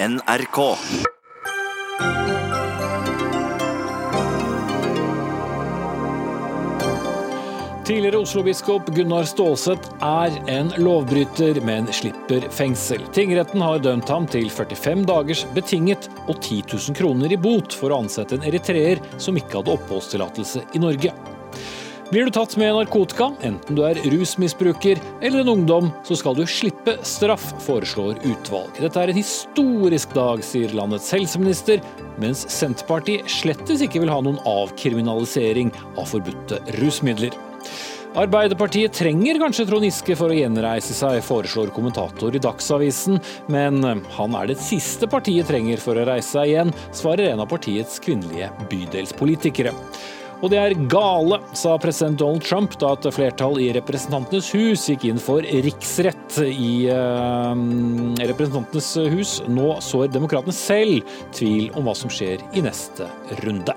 [0.00, 0.76] NRK.
[7.84, 13.02] Tidligere Oslo-biskop Gunnar Stålseth er en lovbryter, men slipper fengsel.
[13.10, 17.90] Tingretten har dømt ham til 45 dagers betinget og 10 000 kroner i bot for
[17.90, 21.10] å ansette en eritreer som ikke hadde oppholdstillatelse i Norge.
[22.08, 26.46] Blir du tatt med narkotika, enten du er rusmisbruker eller en ungdom, så skal du
[26.48, 28.70] slippe straff, foreslår utvalg.
[28.80, 31.82] Dette er en historisk dag, sier landets helseminister,
[32.16, 35.68] mens Senterpartiet slettes ikke vil ha noen avkriminalisering
[36.00, 37.36] av forbudte rusmidler.
[38.16, 43.20] Arbeiderpartiet trenger kanskje Trond Giske for å gjenreise seg, foreslår kommentator i Dagsavisen,
[43.52, 43.84] men
[44.16, 48.00] han er det siste partiet trenger for å reise seg igjen, svarer en av partiets
[48.00, 49.76] kvinnelige bydelspolitikere.
[50.38, 55.08] Og det er gale, sa president Donald Trump da et flertall i Representantenes hus gikk
[55.08, 57.64] inn for riksrett i eh,
[58.22, 59.36] Representantenes hus.
[59.50, 63.10] Nå sår demokratene selv tvil om hva som skjer i neste
[63.42, 63.74] runde.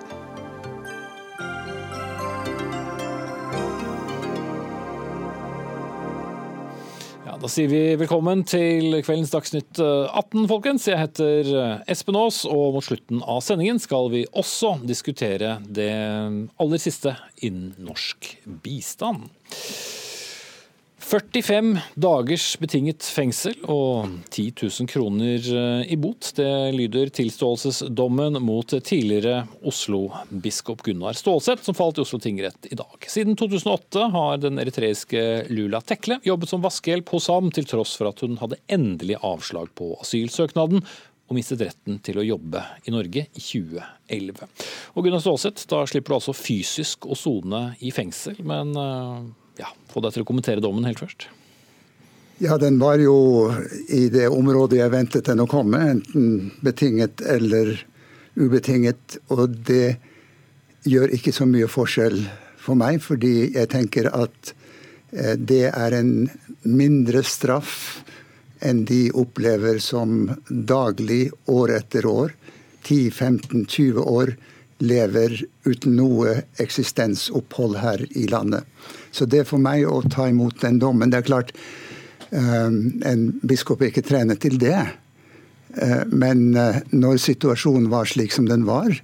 [7.42, 10.84] Da sier vi velkommen til kveldens Dagsnytt 18, folkens.
[10.86, 11.47] Jeg heter
[11.89, 15.89] Espen Aas, og mot slutten av sendingen skal vi også diskutere det
[16.62, 18.30] aller siste innen norsk
[18.62, 19.25] bistand.
[21.12, 25.48] 45 dagers betinget fengsel og 10 000 kroner
[25.84, 26.30] i bot.
[26.38, 32.95] Det lyder tilståelsesdommen mot tidligere Oslo-biskop Gunnar Stålseth, som falt i Oslo tingrett i dag.
[33.12, 38.14] Siden 2008 har den eritreiske Lula Tekle jobbet som vaskehjelp hos ham, til tross for
[38.14, 43.28] at hun hadde endelig avslag på asylsøknaden og mistet retten til å jobbe i Norge
[43.28, 44.48] i 2011.
[44.96, 48.72] Og Gunnar Stålseth, da slipper du altså fysisk å sone i fengsel, men
[49.59, 51.27] ja, få deg til å kommentere dommen helt først.
[52.41, 53.52] Ja, den var jo
[53.94, 57.75] i det området jeg ventet den å komme, enten betinget eller
[58.33, 59.19] ubetinget.
[59.29, 59.99] Og det
[60.89, 62.23] gjør ikke så mye forskjell
[62.61, 64.56] for meg, fordi jeg tenker at
[65.11, 66.31] det er en
[66.63, 68.01] mindre straff
[68.63, 72.34] enn de opplever som daglig, år etter år,
[72.85, 74.34] 10-15-20 år,
[74.81, 75.35] lever
[75.66, 78.66] uten noe eksistensopphold her i landet.
[79.11, 81.11] Så det er for meg å ta imot den dommen.
[81.11, 81.53] Det er klart,
[82.31, 84.79] en biskop er ikke trenet til det.
[86.11, 86.51] Men
[86.91, 88.95] når situasjonen var slik som den var,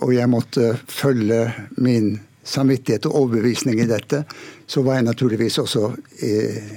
[0.00, 4.22] og jeg måtte følge min samvittighet og overbevisning i dette,
[4.68, 5.82] så var jeg naturligvis også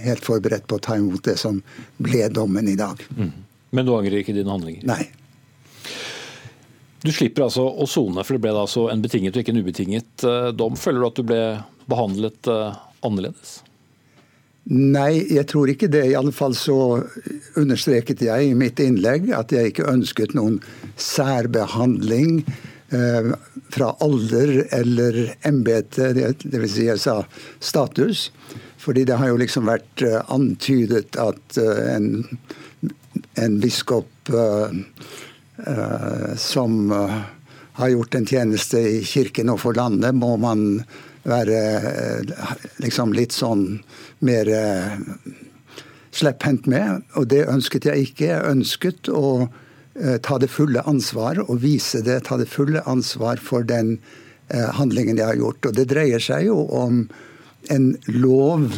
[0.04, 1.62] helt forberedt på å ta imot det som
[2.00, 3.00] ble dommen i dag.
[3.16, 3.32] Mm.
[3.76, 4.84] Men du angrer ikke dine handlinger?
[4.88, 5.08] Nei.
[7.04, 10.28] Du slipper altså å sone, for det ble altså en betinget og ikke en ubetinget
[10.60, 10.76] dom.
[10.80, 11.42] Føler du at du ble
[11.90, 12.50] behandlet
[13.06, 13.62] annerledes?
[14.68, 16.04] Nei, jeg tror ikke det.
[16.10, 17.00] I alle fall så
[17.60, 20.58] understreket jeg i mitt innlegg at jeg ikke ønsket noen
[21.00, 22.42] særbehandling
[22.92, 23.30] eh,
[23.72, 26.12] fra alder eller embete,
[26.44, 26.74] dvs.
[26.74, 27.22] Si jeg sa
[27.64, 28.28] status.
[28.84, 30.04] Fordi det har jo liksom vært
[30.36, 32.28] antydet at en,
[33.40, 34.70] en biskop eh,
[36.38, 40.84] som har gjort en tjeneste i kirken og for landet, må man
[41.28, 42.24] være
[42.84, 43.82] liksom litt sånn
[44.26, 44.50] mer
[46.16, 47.04] slepphendt med.
[47.20, 48.30] Og det ønsket jeg ikke.
[48.32, 49.50] Jeg ønsket å
[50.24, 53.98] ta det fulle ansvar og vise det, ta det fulle ansvar for den
[54.52, 55.66] handlingen jeg har gjort.
[55.68, 57.04] Og det dreier seg jo om
[57.74, 58.70] en lov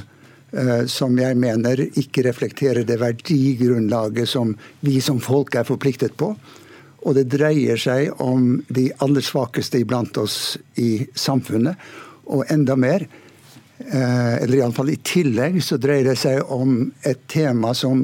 [0.90, 6.34] som jeg mener ikke reflekterer det verdigrunnlaget som vi som folk er forpliktet på.
[7.06, 11.78] Og det dreier seg om de aller svakeste iblant oss i samfunnet.
[12.30, 13.08] Og enda mer,
[13.80, 18.04] eller iallfall i tillegg, så dreier det seg om et tema som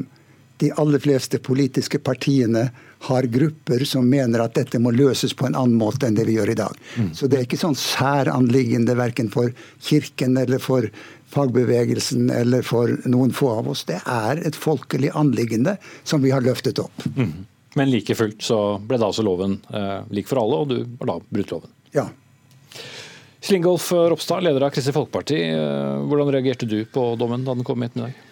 [0.58, 2.70] de aller fleste politiske partiene
[3.06, 6.38] har grupper som mener at dette må løses på en annen måte enn det vi
[6.38, 6.78] gjør i dag.
[6.96, 7.10] Mm.
[7.14, 9.52] Så det er ikke sånn særanliggende verken for
[9.84, 10.88] Kirken eller for
[11.34, 13.84] fagbevegelsen eller for noen få av oss.
[13.88, 17.04] Det er et folkelig anliggende som vi har løftet opp.
[17.16, 17.44] Mm.
[17.76, 21.10] Men like fullt så ble da altså loven eh, lik for alle, og du har
[21.12, 21.74] da brutt loven?
[21.92, 22.08] Ja.
[23.46, 25.36] Slingolf Ropstad, leder av Kristelig Folkeparti.
[26.10, 28.25] Hvordan reagerte du på dommen da den kom i ettermiddag?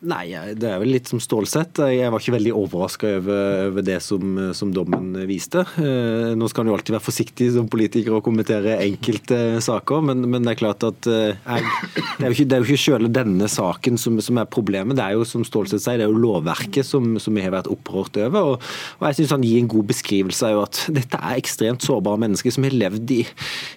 [0.00, 1.76] Nei, det er vel litt som Stålsett.
[1.92, 5.60] Jeg var ikke veldig overraska over, over, det som, som, dommen viste.
[5.76, 10.46] Nå skal en jo alltid være forsiktig som politiker og kommentere enkelte saker, men, men
[10.46, 14.40] det er klart at jeg, det, er jo ikke, det selve denne saken som, som,
[14.40, 14.96] er problemet.
[14.96, 17.68] Det er jo som Stålsett sier, det er jo lovverket som, som vi har vært
[17.68, 18.54] opprørt over.
[18.54, 18.72] Og,
[19.02, 22.56] og jeg syns han gir en god beskrivelse av at dette er ekstremt sårbare mennesker
[22.56, 23.20] som har levd i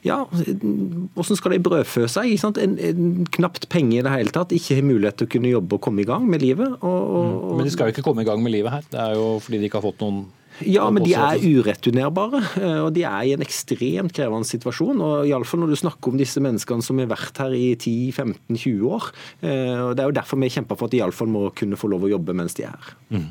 [0.07, 2.31] Ja, hvordan skal de brødfø seg?
[2.63, 5.75] En, en, knapt penger i det hele tatt, ikke har mulighet til å kunne jobbe
[5.77, 6.77] og komme i gang gang med livet.
[6.80, 7.57] Og, og, mm.
[7.57, 8.88] Men de skal jo ikke komme i gang med livet her.
[8.94, 10.24] Det er jo fordi de ikke har fått noen
[10.62, 15.01] ja, men de er ureturnerbare, eh, og de er i en ekstremt krevende situasjon.
[15.01, 19.07] og Iallfall når du snakker om disse menneskene som har vært her i 10-15-20 år.
[19.42, 21.89] Eh, og Det er jo derfor vi kjemper for at de iallfall må kunne få
[21.89, 22.94] lov å jobbe mens de er her.
[23.10, 23.27] Mm.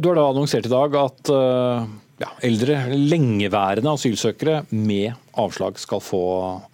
[0.00, 1.30] Du har da annonsert i dag at
[2.22, 6.22] ja, eldre, lengeværende asylsøkere med avslag skal få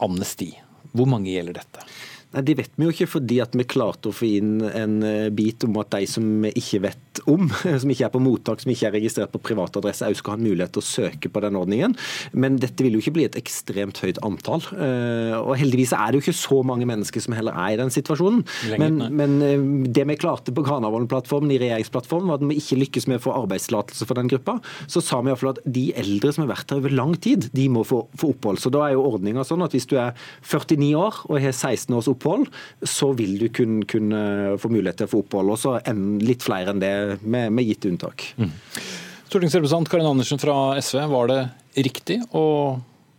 [0.04, 0.52] amnesti.
[0.92, 1.86] Hvor mange gjelder dette?
[2.34, 5.28] Nei, Det vet vi jo ikke fordi at vi klarte å få inn en eh,
[5.32, 7.48] bit om at de som vi ikke vet om,
[7.80, 10.44] som ikke er på mottak, som ikke er registrert på privatadresse, òg skal ha en
[10.44, 11.96] mulighet til å søke på den ordningen.
[12.36, 14.66] Men dette vil jo ikke bli et ekstremt høyt antall.
[14.76, 17.92] Eh, og heldigvis er det jo ikke så mange mennesker som heller er i den
[17.94, 18.44] situasjonen.
[18.76, 23.08] Men, men eh, det vi klarte på Granavolden-plattformen, i regjeringsplattformen, var at vi ikke lykkes
[23.08, 24.58] med å få arbeidstillatelse for den gruppa.
[24.84, 27.68] Så sa vi iallfall at de eldre som har vært her over lang tid, de
[27.72, 28.60] må få, få opphold.
[28.60, 30.12] Så da er jo ordninga sånn at hvis du er
[30.44, 32.50] 49 år og har 16 års opphold, opphold,
[32.82, 34.20] så vil du kunne, kunne
[34.60, 35.54] få mulighet til å få opphold.
[35.54, 35.78] Og så
[36.20, 36.92] litt flere enn det,
[37.22, 38.32] med, med gitte unntak.
[38.36, 38.52] Mm.
[39.28, 41.40] Stortingsrepresentant Karin Andersen fra SV, var det
[41.84, 42.46] riktig å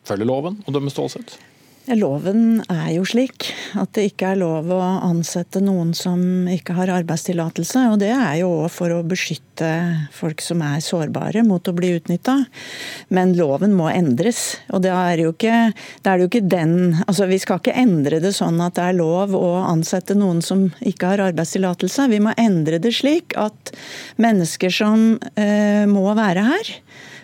[0.08, 1.38] følge loven og dømme Stålsett?
[1.98, 3.48] Loven er jo slik
[3.80, 4.78] at det ikke er lov å
[5.08, 7.86] ansette noen som ikke har arbeidstillatelse.
[7.90, 9.70] Og det er jo òg for å beskytte
[10.14, 12.36] folk som er sårbare mot å bli utnytta.
[13.16, 14.60] Men loven må endres.
[14.70, 15.58] Og det er jo ikke,
[16.06, 16.78] det er jo ikke den
[17.10, 20.68] Altså vi skal ikke endre det sånn at det er lov å ansette noen som
[20.86, 22.10] ikke har arbeidstillatelse.
[22.12, 23.74] Vi må endre det slik at
[24.22, 26.74] mennesker som eh, må være her,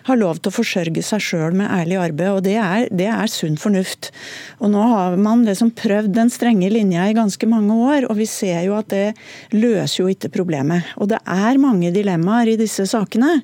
[0.06, 2.30] har lov til å forsørge seg sjøl med ærlig arbeid.
[2.30, 4.12] og det er, det er, sunn fornuft.
[4.60, 8.28] Og Nå har man liksom prøvd den strenge linja i ganske mange år, og vi
[8.30, 9.12] ser jo at det
[9.54, 10.86] løser jo ikke problemet.
[10.96, 13.40] Og det er mange dilemmaer i disse sakene.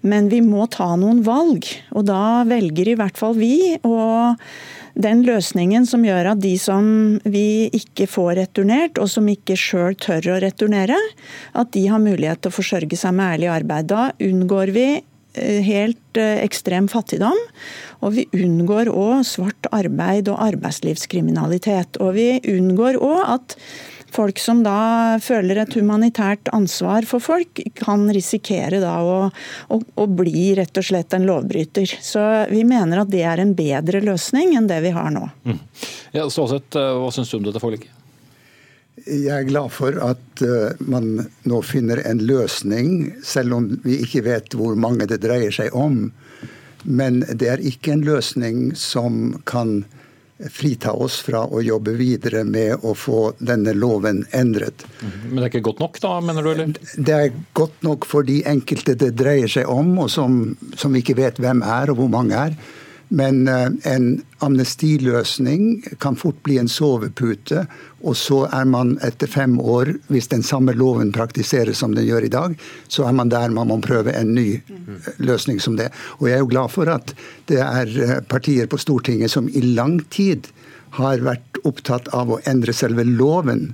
[0.00, 3.98] Men vi må ta noen valg, og da velger i hvert fall vi å
[5.00, 6.84] den løsningen som gjør at de som
[7.28, 10.96] vi ikke får returnert, og som ikke sjøl tør å returnere,
[11.52, 13.90] at de har mulighet til å forsørge seg med ærlig arbeid.
[13.92, 14.88] Da unngår vi
[15.36, 17.38] helt eh, ekstrem fattigdom.
[18.00, 22.00] Og vi unngår òg svart arbeid og arbeidslivskriminalitet.
[22.02, 23.56] Og vi unngår òg at
[24.10, 29.16] folk som da føler et humanitært ansvar for folk, kan risikere da å,
[29.70, 31.94] å, å, bli rett og slett en lovbryter.
[32.02, 35.28] Så vi mener at det er en bedre løsning enn det vi har nå.
[35.46, 35.62] Mm.
[36.16, 37.94] Ja, Ståseth, eh, hva syns du om dette forliket?
[39.06, 44.24] Jeg er glad for at uh, man nå finner en løsning, selv om vi ikke
[44.26, 46.10] vet hvor mange det dreier seg om.
[46.84, 49.82] Men det er ikke en løsning som kan
[50.48, 54.86] frita oss fra å jobbe videre med å få denne loven endret.
[55.02, 56.50] Men det er ikke godt nok, da, mener du?
[56.54, 56.72] eller?
[56.96, 60.40] Det er godt nok for de enkelte det dreier seg om, og som,
[60.80, 62.56] som ikke vet hvem er og hvor mange er.
[63.10, 67.64] Men eh, en amnestiløsning kan fort bli en sovepute,
[68.06, 72.28] og så er man etter fem år, hvis den samme loven praktiseres som den gjør
[72.28, 72.54] i dag,
[72.86, 75.90] så er man der man må prøve en ny eh, løsning som det.
[76.20, 77.10] Og jeg er jo glad for at
[77.50, 80.46] det er eh, partier på Stortinget som i lang tid
[81.00, 83.72] har vært opptatt av å endre selve loven.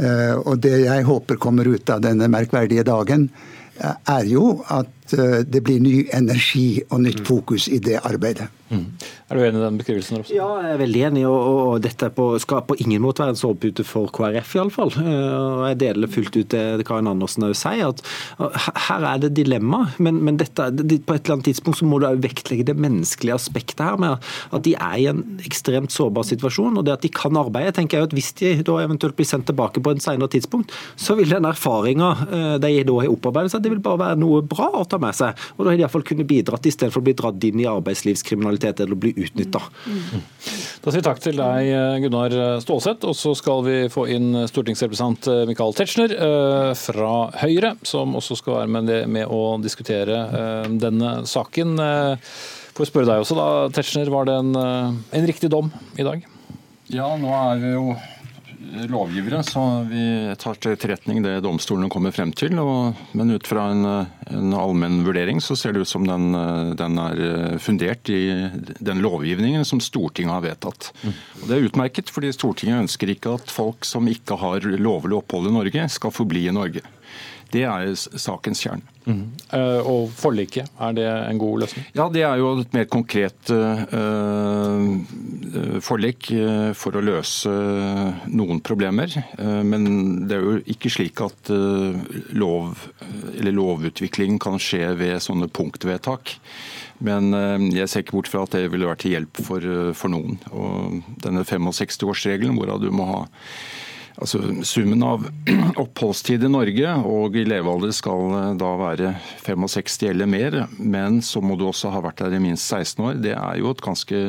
[0.00, 3.26] Og det jeg håper kommer ut av denne merkverdige dagen,
[3.80, 8.50] er jo at det blir ny energi og nytt fokus i det arbeidet.
[8.70, 8.84] Mm.
[9.26, 10.20] Er du enig i den beskrivelsen?
[10.22, 10.34] Også?
[10.34, 11.22] Ja, jeg er veldig enig.
[11.26, 14.92] og, og Dette på, skal på ingen måte være en sovepute for KrF, iallfall.
[15.02, 18.02] Eh, jeg deler fullt ut det Karin Andersen òg sier, at
[18.86, 19.82] her er det dilemma.
[19.98, 23.38] Men, men dette, på et eller annet tidspunkt så må du òg vektlegge det menneskelige
[23.40, 26.78] aspektet her, med at de er i en ekstremt sårbar situasjon.
[26.78, 29.48] Og det at de kan arbeide, tenker jeg at hvis de da eventuelt blir sendt
[29.50, 33.66] tilbake på en senere tidspunkt, så vil den erfaringa eh, de da har opparbeidet seg,
[33.66, 35.38] det vil bare være noe bra å ta med seg.
[35.56, 39.00] Og da har de iallfall kunnet bidratt, istedenfor å bli dratt inn i arbeidslivskriminalitet eller
[39.00, 39.62] bli utnytta.
[39.86, 40.24] Mm.
[40.80, 41.72] Da sier vi takk til deg,
[42.04, 43.08] Gunnar Stålseth.
[43.08, 48.60] Og så skal vi få inn stortingsrepresentant Michael Tetzschner eh, fra Høyre, som også skal
[48.60, 51.76] være med, med å diskutere eh, denne saken.
[51.80, 52.32] Eh,
[52.76, 54.10] får spørre deg også, da, Tetzschner.
[54.12, 56.24] Var det en, en riktig dom i dag?
[56.90, 57.92] Ja, nå er vi jo
[58.90, 60.02] lovgivere, så vi
[60.40, 62.58] tar til etterretning det domstolene kommer frem til.
[62.62, 63.86] Og, men ut fra en,
[64.30, 66.30] en allmenn vurdering så ser det ut som den,
[66.78, 68.22] den, er fundert i
[68.78, 70.92] den lovgivningen som Stortinget har vedtatt.
[71.40, 75.50] Og Det er utmerket, fordi Stortinget ønsker ikke at folk som ikke har lovlig opphold
[75.50, 76.84] i Norge, skal forbli i Norge.
[77.50, 78.89] Det er sakens kjerne.
[79.06, 79.22] Mm.
[79.52, 81.86] Uh, og forliket, er det en god løsning?
[81.96, 83.80] Ja, det er jo et mer konkret uh,
[85.84, 86.30] forlik
[86.78, 87.50] for å løse
[88.30, 89.12] noen problemer.
[89.66, 89.86] Men
[90.28, 91.50] det er jo ikke slik at
[92.36, 92.84] lov,
[93.40, 96.36] lovutvikling kan skje ved sånne punktvedtak.
[97.02, 97.32] Men
[97.74, 100.38] jeg ser ikke bort fra at det ville vært til hjelp for, for noen.
[100.52, 103.22] Og denne 65-årsregelen, hvorav du må ha
[104.20, 105.24] Altså, Summen av
[105.80, 109.14] oppholdstid i Norge og i levealder skal eh, da være
[109.46, 113.22] 65 eller mer, men så må du også ha vært der i minst 16 år.
[113.24, 114.20] Det er jo et ganske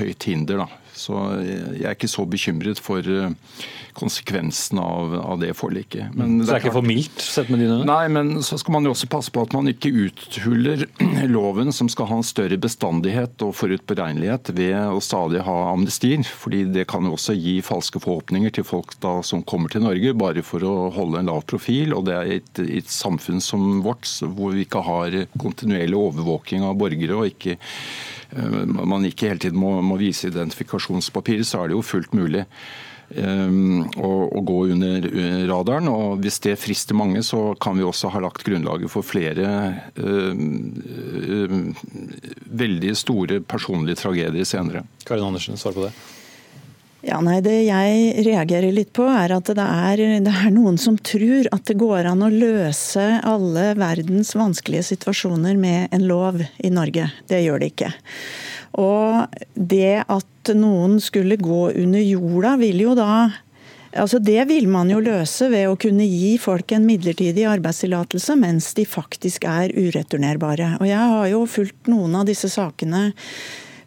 [0.00, 0.64] høyt hinder.
[0.64, 0.82] da.
[0.92, 3.30] Så jeg er ikke så bekymret for eh,
[3.96, 6.14] konsekvensen av, av det forliket.
[6.16, 7.88] Men så det er, ikke for mildt sett med dine øyne?
[7.88, 10.86] Nei, men så skal man jo også passe på at man ikke uthuller
[11.36, 16.22] loven som skal ha en større bestandighet og forutberegnelighet ved å stadig ha amnestier.
[16.26, 20.14] fordi det kan jo også gi falske forhåpninger til folk da som kommer til Norge
[20.18, 21.94] bare for å holde en lav profil.
[21.96, 26.76] Og det er et, et, samfunn som vårt hvor vi ikke har kontinuerlig overvåking av
[26.80, 27.58] borgere og ikke
[28.36, 32.46] Eh, man ikke hele tiden må, må vise identifikasjonspapir, så er det jo fullt mulig.
[33.12, 35.06] Å, å, gå under
[35.50, 35.90] radaren.
[35.92, 39.50] og Hvis det frister mange, så kan vi også ha lagt grunnlaget for flere
[40.00, 41.68] øh,
[42.62, 44.86] veldig store personlige tragedier senere.
[45.04, 45.92] Karin Andersen, svar på det.
[47.02, 50.94] Ja, nei, Det jeg reagerer litt på, er at det er, det er, noen som
[50.94, 56.70] tror at det går an å løse alle verdens vanskelige situasjoner med en lov i
[56.70, 57.08] Norge.
[57.26, 57.90] Det gjør det ikke.
[58.80, 63.14] Og det at noen skulle gå under jorda, vil jo da
[63.92, 68.70] Altså Det vil man jo løse ved å kunne gi folk en midlertidig arbeidstillatelse mens
[68.78, 70.78] de faktisk er ureturnerbare.
[70.80, 73.10] Og Jeg har jo fulgt noen av disse sakene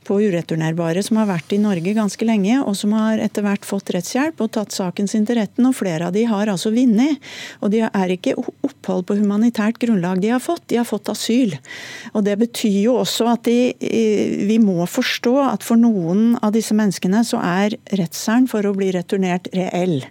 [0.06, 3.92] på ureturnerbare som har vært i Norge ganske lenge, og som har etter hvert fått
[3.96, 5.66] rettshjelp og tatt saken sin til retten.
[5.68, 7.22] og Flere av de har altså vunnet.
[7.62, 11.56] Og de er ikke opphold på humanitært grunnlag de har fått, de har fått asyl.
[12.14, 13.74] Og Det betyr jo også at de,
[14.50, 18.92] vi må forstå at for noen av disse menneskene så er redselen for å bli
[18.96, 20.02] returnert reell.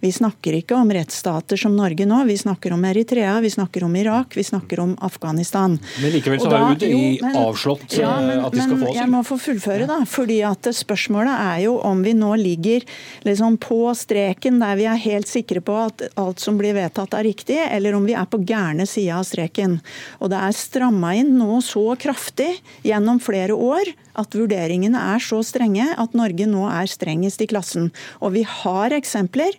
[0.00, 3.96] Vi snakker ikke om rettsstater som Norge nå, vi snakker om Eritrea, vi snakker om
[3.96, 5.78] Irak, vi snakker om Afghanistan.
[6.02, 9.88] Men likevel så har UDI avslått ja, men, at de skal få asyl få fullføre,
[9.88, 10.00] da.
[10.08, 12.84] fordi at Spørsmålet er jo om vi nå ligger
[13.26, 17.26] liksom på streken der vi er helt sikre på at alt som blir vedtatt er
[17.26, 19.78] riktig, eller om vi er på gærne sida av streken.
[20.20, 22.50] Og Det er stramma inn nå så kraftig
[22.86, 27.90] gjennom flere år at vurderingene er så strenge at Norge nå er strengest i klassen.
[28.20, 29.56] Og vi har eksempler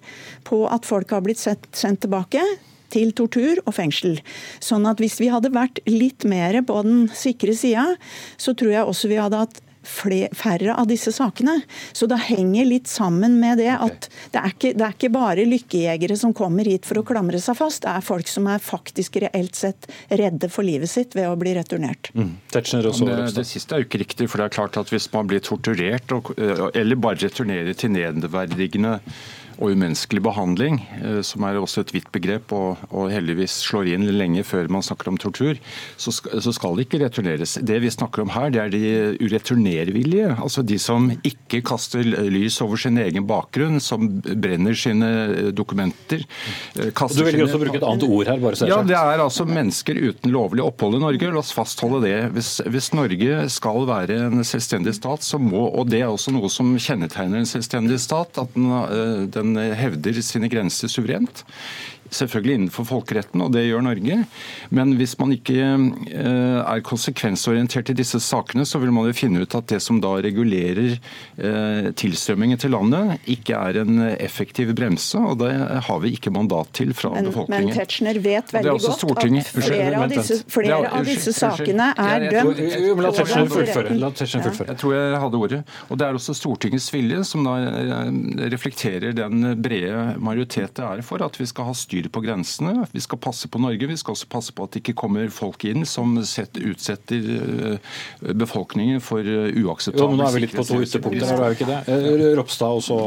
[0.48, 2.44] på at folk har blitt sendt tilbake
[2.94, 4.20] til tortur og fengsel.
[4.64, 7.90] Sånn at hvis vi hadde vært litt mer på den sikre sida,
[8.40, 11.62] så tror jeg også vi hadde hatt færre av disse sakene.
[11.96, 15.46] Så det henger litt sammen med det at det er, ikke, det er ikke bare
[15.48, 19.20] lykkejegere som kommer hit for å klamre seg fast, det er folk som er faktisk
[19.24, 22.12] reelt sett redde for livet sitt ved å bli returnert.
[22.18, 22.36] Mm.
[22.52, 22.66] Det,
[23.38, 26.12] det, siste er jo ikke riktig, for det er klart at hvis man blir torturert
[26.16, 28.98] og, eller bare returnerer til nedverdigende
[29.58, 34.06] og umenneskelig behandling, eh, som er også et vidt begrep og, og, heldigvis slår inn
[34.14, 35.58] lenge før man snakker om tortur,
[35.98, 37.58] så skal, så skal, det ikke returneres.
[37.66, 38.84] Det vi snakker om her, det er de
[39.24, 40.36] ureturnervillige.
[40.36, 46.26] Altså de som ikke kaster lys over sin egen bakgrunn, som brenner sine eh, dokumenter.
[46.78, 49.48] Eh, du vil også bruke et annet ord her, bare så Ja, det er altså
[49.50, 51.32] mennesker uten lovlig opphold i Norge.
[51.34, 52.18] La oss fastholde det.
[52.38, 56.52] Hvis, hvis Norge skal være en selvstendig stat, så må, og det er også noe
[56.54, 58.70] som kjennetegner en selvstendig stat, at den,
[59.34, 61.44] den den hevder sine grenser suverent
[62.14, 64.20] selvfølgelig innenfor folkeretten, og det gjør Norge.
[64.74, 69.44] Men hvis man ikke eh, er konsekvensorientert i disse sakene, så vil man jo finne
[69.44, 75.20] ut at det som da regulerer eh, tilstrømmingen til landet, ikke er en effektiv bremse,
[75.20, 75.52] og det
[75.88, 77.72] har vi ikke mandat til fra men, befolkningen.
[77.72, 82.64] Men Tetzschner vet veldig godt at flere av disse, flere av disse sakene er dømt.
[83.04, 84.72] La Tetzschner fullføre.
[84.72, 85.62] Jeg tror jeg hadde ordet.
[85.88, 88.12] Og Det er også Stortingets vilje som da eh,
[88.54, 92.86] reflekterer den brede majoritet det er for at vi skal ha styr styr på grensene.
[92.92, 93.88] Vi skal passe på Norge.
[93.88, 99.02] Vi skal også passe på at det ikke kommer folk inn som utsetter eh, befolkningen
[99.04, 101.70] for eh, uakseptable jo, Nå er vi litt på to ytterpunkter her, er vi ikke
[101.70, 101.80] det?
[101.94, 102.98] Eh, Ropstad og så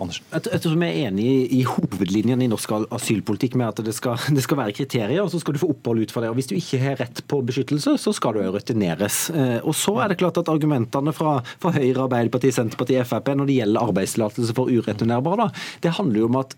[0.00, 0.26] Andersen.
[0.36, 4.60] Ettersom jeg er enig i hovedlinjen i norsk asylpolitikk med at det skal, det skal
[4.62, 6.32] være kriterier, og så skal du få opphold ut fra det.
[6.32, 9.26] Og Hvis du ikke har rett på beskyttelse, så skal du returneres.
[9.66, 13.56] Og så er det klart at argumentene fra, fra Høyre, Arbeiderpartiet, Senterpartiet, Frp når det
[13.58, 15.48] gjelder arbeidstillatelse for ureturnerbare,
[15.82, 16.54] det handler jo om at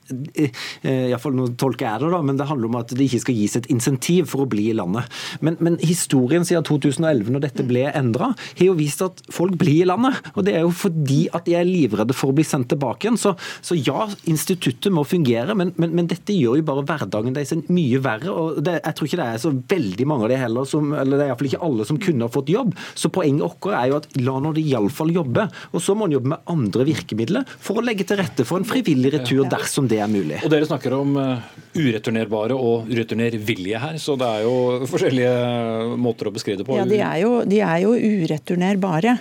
[0.79, 3.37] iallfall nå tolker folk er det, da, men det handler om at det ikke skal
[3.39, 5.07] gis et insentiv for å bli i landet.
[5.41, 9.83] Men, men historien siden 2011, når dette ble endra, har jo vist at folk blir
[9.83, 10.19] i landet.
[10.35, 13.19] Og det er jo fordi at de er livredde for å bli sendt tilbake igjen.
[13.21, 17.55] Så, så ja, instituttet må fungere, men, men, men, dette gjør jo bare hverdagen deres
[17.69, 18.33] mye verre.
[18.33, 21.19] og det, Jeg tror ikke det er så veldig mange av de heller som eller
[21.19, 22.75] det er iallfall ikke alle som kunne ha fått jobb.
[22.99, 25.47] Så poenget vårt er jo at la nå de iallfall jobbe.
[25.73, 28.69] Og så må man jobbe med andre virkemidler for å legge til rette for en
[28.69, 30.41] frivillig retur dersom det er mulig.
[30.47, 36.31] Og dere snakker om eh, ureturnerbare og returnervillige her, så det er jo forskjellige måter
[36.31, 36.77] å beskrive det på.
[36.79, 39.17] Ja, de er jo, de er jo ureturnerbare.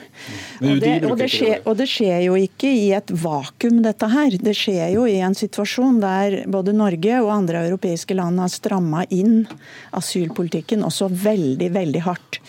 [0.62, 4.40] Og det, og, det skjer, og det skjer jo ikke i et vakuum, dette her.
[4.42, 9.06] Det skjer jo i en situasjon der både Norge og andre europeiske land har stramma
[9.14, 9.46] inn
[9.98, 12.42] asylpolitikken også veldig, veldig hardt.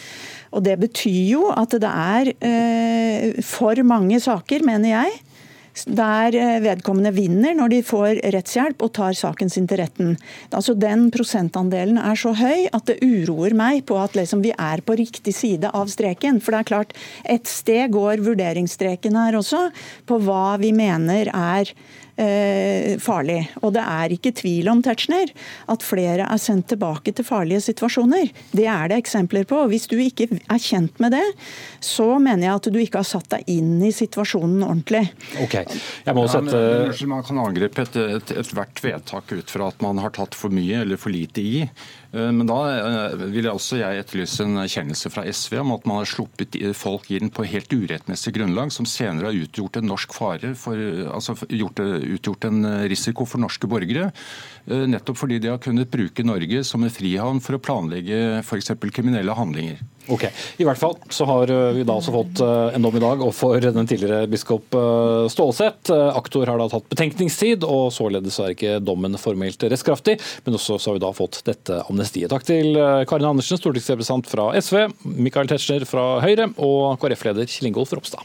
[0.57, 5.19] Og Det betyr jo at det er eh, for mange saker, mener jeg,
[5.87, 10.16] der eh, vedkommende vinner når de får rettshjelp og tar saken sin til retten.
[10.50, 14.82] Altså Den prosentandelen er så høy at det uroer meg på at liksom vi er
[14.82, 16.42] på riktig side av streken.
[16.42, 19.68] For det er klart, et sted går vurderingsstreken her også,
[20.08, 21.73] på hva vi mener er
[22.19, 23.41] eh, farlig.
[23.63, 25.33] Og det er ikke tvil om Tetzschner,
[25.71, 28.33] at flere er sendt tilbake til farlige situasjoner.
[28.53, 29.63] Det er det eksempler på.
[29.65, 31.25] og Hvis du ikke er kjent med det,
[31.85, 35.05] så mener jeg at du ikke har satt deg inn i situasjonen ordentlig.
[35.45, 35.61] Ok,
[36.05, 36.65] jeg må sette...
[36.89, 40.53] Ja, man kan angripe ethvert et, et vedtak ut fra at man har tatt for
[40.55, 41.65] mye eller for lite i.
[42.12, 42.59] Eh, men da
[43.21, 47.11] vil jeg også jeg etterlyse en erkjennelse fra SV om at man har sluppet folk
[47.12, 50.81] inn på helt urettmessig grunnlag, som senere har utgjort en norsk fare for,
[51.12, 51.83] altså gjort,
[52.17, 54.11] utgjort en risiko for norske borgere.
[54.69, 58.75] Eh, nettopp fordi de har kunnet bruke Norge som en frihavn for å planlegge f.eks.
[58.93, 59.85] kriminelle handlinger.
[60.09, 60.23] Ok,
[60.57, 63.88] I hvert fall så har vi da også fått en dom i dag overfor den
[63.91, 64.73] tidligere biskop
[65.29, 65.91] Stålsett.
[65.93, 70.17] Aktor har da tatt betenkningstid, og således er ikke dommen formelt rettskraftig.
[70.47, 71.98] Men også så har vi da fått dette amnestiet.
[71.99, 74.85] Takk til eh, Karin Andersen, stortingsrepresentant fra SV,
[75.19, 78.23] Michael Tetzschner fra Høyre og KrF-leder Kjell Ingolf Ropstad.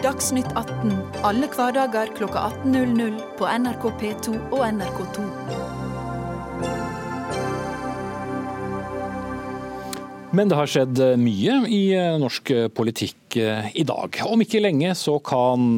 [0.00, 0.94] Dagsnytt 18
[1.26, 5.26] alle hverdager kl 18.00 på NRK P2 og NRK2.
[10.36, 14.22] Men det har skjedd mye i eh, norsk politikk eh, i dag.
[14.24, 15.76] Om ikke lenge så kan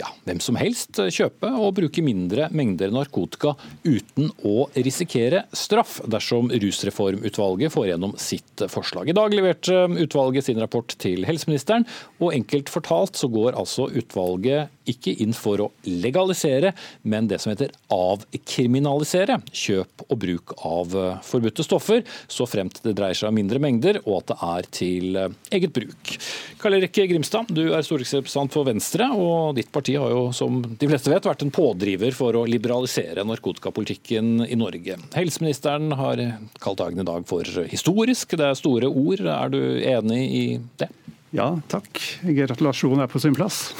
[0.00, 3.54] ja, hvem som helst kjøpe og bruke mindre mengder narkotika
[3.86, 9.10] uten å risikere straff, dersom Rusreformutvalget får gjennom sitt forslag.
[9.10, 11.86] I dag leverte utvalget sin rapport til helseministeren,
[12.20, 16.74] og enkelt fortalt så går altså utvalget ikke inn for å legalisere,
[17.08, 23.16] men det som heter avkriminalisere kjøp og bruk av forbudte stoffer, så fremt det dreier
[23.16, 25.20] seg om mindre mengder og at det er til
[25.54, 26.14] eget bruk.
[26.60, 30.62] Karl Erik Grimstad, du er stortingsrepresentant for Venstre, og ditt parti Arbeiderpartiet har jo, som
[30.78, 34.96] de fleste vet, vært en pådriver for å liberalisere narkotikapolitikken i Norge.
[35.14, 36.20] Helseministeren har
[36.60, 38.36] kalt dagen i dag for historisk.
[38.36, 39.20] Det er store ord.
[39.20, 40.44] Er du enig i
[40.78, 40.88] det?
[41.34, 41.98] Ja, takk.
[42.22, 43.72] Gratulasjon er på sin plass.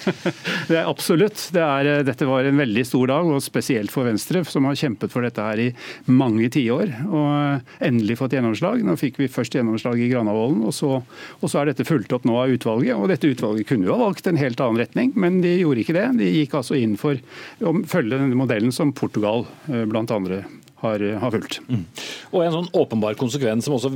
[0.68, 1.44] det er absolutt.
[1.54, 4.74] Det er, eh, dette var en veldig stor dag, og spesielt for Venstre, som har
[4.78, 5.68] kjempet for dette her i
[6.10, 6.90] mange tiår.
[7.06, 8.82] Og eh, endelig fått gjennomslag.
[8.82, 10.74] Nå fikk vi først gjennomslag i Granavolden, og
[11.38, 12.96] og så er dette fulgt opp nå av utvalget.
[12.98, 15.96] Og dette utvalget kunne jo ha valgt en helt annen retning, men de gjorde ikke
[15.96, 16.06] det.
[16.18, 17.18] De gikk altså inn for
[17.62, 20.42] å følge denne modellen som Portugal eh, blant andre
[20.82, 21.58] har, har fulgt.
[21.68, 21.82] Mm.
[22.30, 23.90] Og En sånn åpenbar konsekvens som også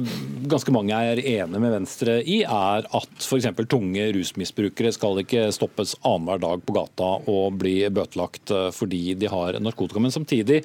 [0.50, 3.48] ganske mange er enig med Venstre i, er at f.eks.
[3.70, 9.30] tunge rusmisbrukere skal ikke stoppes annenhver dag på gata og bli bøtelagt eh, fordi de
[9.30, 10.02] har narkotika.
[10.02, 10.62] Men samtidig,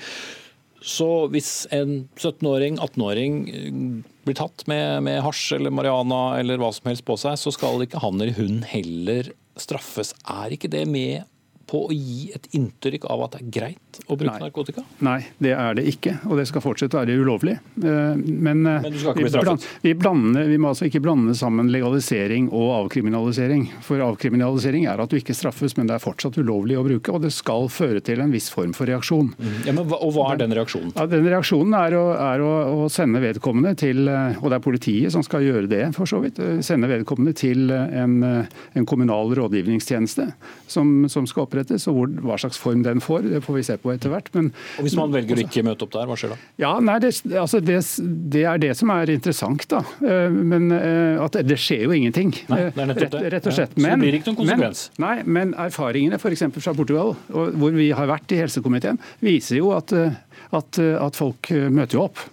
[0.82, 3.82] så hvis en 17-åring, 18-åring eh,
[4.28, 7.86] blir tatt med, med hasj eller marihuana eller hva som helst på seg, så skal
[7.86, 10.14] ikke han eller hun heller straffes.
[10.30, 11.26] Er ikke det med
[11.68, 14.44] på å gi et inntrykk av at det er greit å bruke Nei.
[14.46, 14.84] narkotika?
[15.04, 16.14] Nei, det er det ikke.
[16.30, 17.58] Og det skal fortsette å være ulovlig.
[17.58, 19.66] Eh, men, eh, Men bli straffet?
[19.84, 23.68] Vi, blander, vi må altså ikke blande sammen legalisering og avkriminalisering.
[23.84, 27.12] For avkriminalisering er at du ikke straffes, men det er fortsatt ulovlig å bruke.
[27.12, 29.34] Og det skal føre til en viss form for reaksjon.
[29.36, 29.58] Mm.
[29.68, 30.96] Ja, men, og hva er den reaksjonen?
[30.96, 32.54] Ja, den reaksjonen er, å, er å,
[32.86, 36.22] å, sende vedkommende til eh, Og det er politiet som skal gjøre det, for så
[36.24, 36.40] vidt.
[36.64, 40.30] Sende vedkommende til en, en kommunal rådgivningstjeneste
[40.72, 43.64] som, som skal opprette opprettes, og hvor, hva slags form den får, det får vi
[43.66, 44.30] se på etter hvert.
[44.36, 46.38] Men, og Hvis man velger å ikke møte opp der, hva skjer da?
[46.62, 47.80] Ja, nei, det, altså det,
[48.34, 49.68] det, er det som er interessant.
[49.72, 49.82] da.
[50.06, 52.34] Eh, men eh, at det skjer jo ingenting.
[52.52, 53.24] Nei, det er nettopp det.
[53.26, 53.76] Rett, rett og slett.
[53.78, 54.86] Ja, så det blir ikke noen konsekvens?
[54.98, 56.48] Men, nei, men erfaringene f.eks.
[56.60, 60.18] fra Portugal, hvor vi har vært i helsekomiteen, viser jo at, eh,
[60.58, 62.26] at, at folk møter jo opp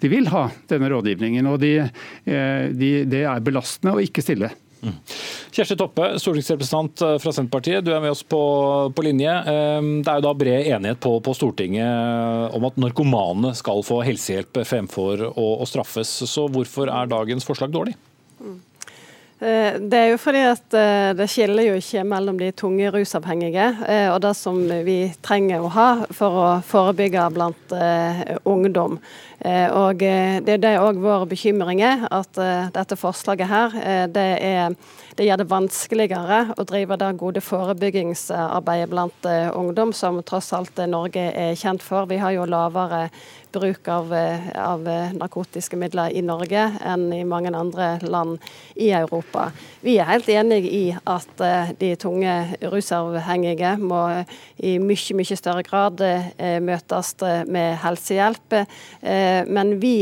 [0.00, 1.46] de vil ha denne rådgivningen.
[1.48, 1.72] og de,
[2.24, 4.50] de, Det er belastende å ikke stille.
[5.56, 8.40] Kjersti Toppe, stortingsrepresentant eh, fra Senterpartiet, du er med oss på,
[8.92, 9.32] på linje.
[9.52, 14.02] Ehm, det er jo da bred enighet på, på, Stortinget om at narkomane skal få
[14.06, 16.12] helsehjelp fremfor å, å, straffes.
[16.28, 17.96] Så hvorfor er dagens forslag dårlig?
[18.42, 18.58] Eh,
[19.36, 24.08] det er jo fordi at eh, det skiller jo ikke mellom de tunge rusavhengige eh,
[24.08, 27.74] og det som vi trenger å ha for å forebygge blant
[28.44, 28.96] ungdom.
[29.46, 32.38] Og Det er det òg vår bekymring er, at
[32.72, 33.74] dette forslaget her
[34.08, 34.72] det, er,
[35.16, 41.30] det gjør det vanskeligere å drive det gode forebyggingsarbeidet blant ungdom, som tross alt Norge
[41.32, 42.08] er kjent for.
[42.10, 43.06] Vi har jo lavere
[43.56, 44.12] bruk av,
[44.54, 44.84] av,
[45.16, 48.42] narkotiske midler i Norge enn i mange andre land
[48.74, 49.48] i Europa.
[49.84, 54.02] Vi er helt enig i at eh, de tunge rusavhengige må
[54.56, 57.14] i mye, mye større grad eh, møtes
[57.48, 58.58] med helsehjelp.
[58.58, 59.94] Eh, men vi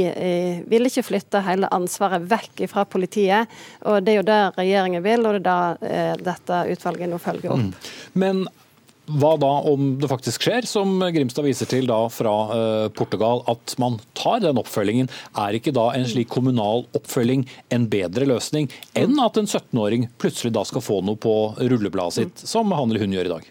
[0.70, 3.50] vil ikke flytte hele ansvaret vekk fra politiet.
[3.84, 5.80] og Det er jo det regjeringen vil, og det er
[6.24, 7.64] det dette utvalget nå følger opp.
[7.64, 7.72] Mm.
[8.20, 8.44] Men
[9.04, 13.74] hva da om det faktisk skjer, som Grimstad viser til da fra uh, Portugal, at
[13.80, 15.10] man tar den oppfølgingen?
[15.40, 20.54] Er ikke da en slik kommunal oppfølging en bedre løsning enn at en 17-åring plutselig
[20.56, 23.50] da skal få noe på rullebladet sitt, som han eller hun gjør i dag?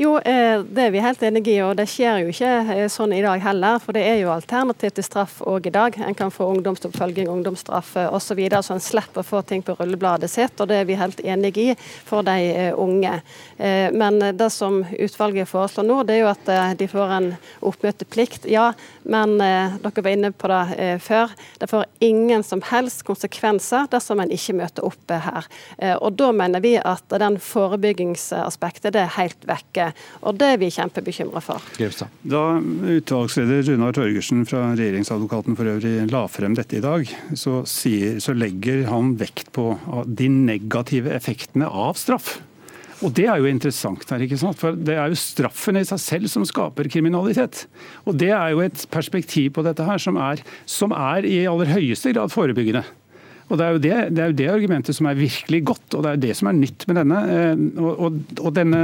[0.00, 3.12] Jo, eh, det er vi helt enige i, og det skjer jo ikke eh, sånn
[3.12, 3.80] i dag heller.
[3.82, 5.98] For det er jo alternativ til straff òg i dag.
[6.06, 8.30] En kan få ungdomsoppfølging, ungdomsstraff osv.
[8.30, 10.96] Så, videre, så en slipper å få ting på rullebladet sitt, og det er vi
[10.96, 11.74] helt enige i
[12.06, 13.18] for de eh, unge.
[13.60, 17.26] Men det som utvalget foreslår nå, det er jo at de får en
[17.66, 18.46] oppmøteplikt.
[18.48, 18.70] Ja,
[19.02, 21.34] men dere var inne på det før.
[21.60, 25.50] Det får ingen som helst konsekvenser dersom en ikke møter opp her.
[25.98, 29.90] Og da mener vi at den forebyggingsaspektet det er helt vekke.
[30.24, 31.70] Og det er vi kjempebekymra for.
[32.22, 32.44] Da
[32.96, 38.36] utvalgsleder Runar Torgersen fra regjeringsadvokaten for øvrig la frem dette i dag, så, sier, så
[38.36, 39.72] legger han vekt på
[40.06, 42.38] de negative effektene av straff.
[43.00, 44.58] Og Det er jo interessant, her, ikke sant?
[44.60, 47.64] for det er jo straffen i seg selv som skaper kriminalitet.
[48.04, 51.72] Og Det er jo et perspektiv på dette her som er, som er i aller
[51.72, 52.84] høyeste grad forebyggende.
[53.50, 56.04] Og det er, jo det, det er jo det argumentet som er virkelig godt, og
[56.04, 57.20] det er jo det som er nytt med denne.
[57.34, 58.82] Eh, og, og, og denne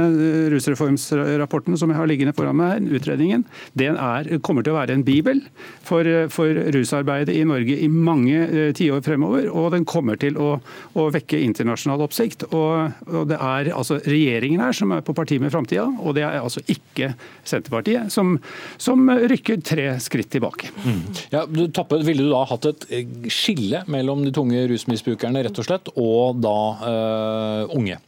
[0.53, 3.45] rusreformsrapporten som jeg har liggende foran meg, utredningen,
[3.79, 5.39] den er, kommer til å være en bibel
[5.87, 9.47] for, for rusarbeidet i Norge i mange tiår fremover.
[9.51, 10.57] Og den kommer til å,
[10.97, 12.47] å vekke internasjonal oppsikt.
[12.51, 16.25] Og, og, det er altså regjeringen her som er på parti med framtida, og det
[16.27, 17.13] er altså ikke
[17.47, 18.35] Senterpartiet som,
[18.81, 20.73] som rykker tre skritt tilbake.
[20.83, 21.01] Mm.
[21.31, 22.87] Ja, Toppe, ville du da hatt et
[23.31, 27.99] skille mellom de tunge rusmisbrukerne, rett og slett, og da uh, unge?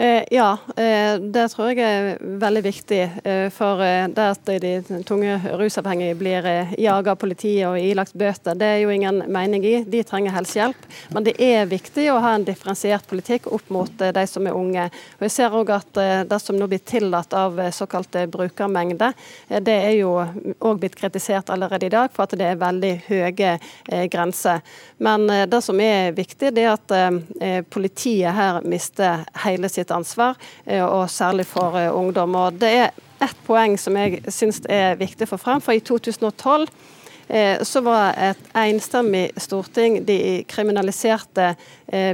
[0.00, 3.00] Eh, ja, eh, det tror jeg er veldig viktig.
[3.24, 6.46] Eh, for det at de tunge rusavhengige blir
[6.80, 9.74] jaget av politiet og ilagt bøter, det er jo ingen mening i.
[9.84, 10.86] De trenger helsehjelp.
[11.12, 14.86] Men det er viktig å ha en differensiert politikk opp mot de som er unge.
[15.18, 19.12] Og jeg ser òg at det som nå blir tillatt av såkalte brukermengde,
[19.60, 23.52] det er jo òg blitt kritisert allerede i dag for at det er veldig høye
[24.08, 24.64] grenser.
[24.96, 30.36] Men det som er viktig, det er at politiet her mister hele sitt sitt ansvar,
[30.66, 32.34] eh, og særlig for eh, ungdom.
[32.34, 35.60] Og det er ett poeng som jeg syns er viktig å få frem.
[35.60, 36.70] For i 2012
[37.30, 41.52] Eh, så var et enstemmig storting de kriminaliserte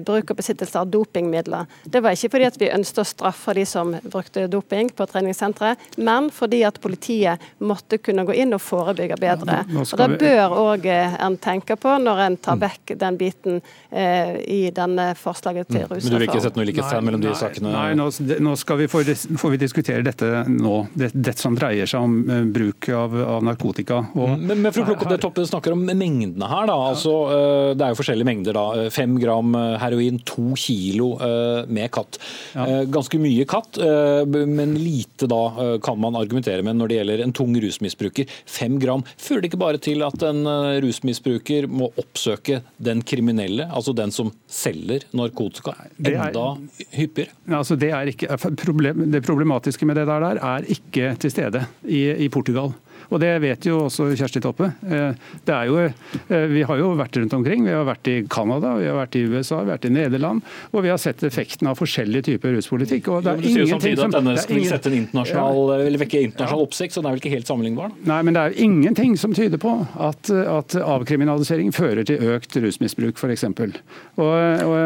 [0.07, 1.67] bruk og besittelse av dopingmidler.
[1.85, 5.83] Det var ikke fordi at vi ønsket å straffe de som brukte doping på treningssenteret,
[5.97, 9.63] men fordi at politiet måtte kunne gå inn og forebygge bedre.
[9.69, 12.65] Ja, og Det bør òg eh, en tenke på når en tar mm.
[12.65, 13.61] vekk den biten
[13.91, 16.01] eh, i denne forslaget til rusreform.
[16.01, 16.09] Mm.
[16.09, 17.75] Men du vil ikke sette noe likhetstegn mellom de sakene?
[17.77, 18.09] Nei, nå,
[18.49, 19.13] nå skal vi får,
[19.43, 20.81] får vi diskutere dette nå.
[20.97, 24.03] Dette det som dreier seg om bruk av, av narkotika.
[24.15, 24.45] Og, mm.
[24.49, 26.69] men, men for å plukke det Toppe snakker om mengdene her.
[26.71, 26.77] Da.
[26.93, 28.57] Altså, uh, det er jo forskjellige mengder.
[28.57, 28.87] da.
[28.95, 32.21] Fem gram eh, heroin, to kilo eh, med katt.
[32.55, 32.83] Ja.
[32.93, 33.79] Ganske mye katt,
[34.27, 38.31] men lite da kan man argumentere med når det gjelder en tung rusmisbruker.
[38.49, 40.47] Fem gram fører det ikke bare til at en
[40.83, 46.47] rusmisbruker må oppsøke den kriminelle, altså den som selger narkotika, enda
[46.97, 47.35] hyppigere?
[47.59, 52.29] Altså det, ikke, problem, det, problematiske med det der er ikke til stede i, i
[52.33, 52.75] Portugal.
[53.13, 54.71] Og det vet jo også Kjersti Toppe.
[54.87, 55.15] Eh,
[55.47, 57.65] det er jo, eh, vi har jo vært rundt omkring.
[57.67, 60.43] Vi har vært i Canada, vi har vært i USA, vi har vært i Nederland.
[60.73, 63.11] Og vi har sett effekten av forskjellige typer ruspolitikk.
[63.15, 66.03] Og det er jo, ingenting som, at denne skal ingen, sette en internasjonal, ja, eller
[66.03, 66.69] vekke internasjonal ja.
[66.71, 67.95] oppsikt, så den er vel ikke helt sammenlignbar?
[68.11, 69.75] Nei, men det er ingenting som tyder på
[70.09, 73.47] at, at avkriminalisering fører til økt rusmisbruk, f.eks.
[73.47, 73.63] Og,
[74.17, 74.77] og,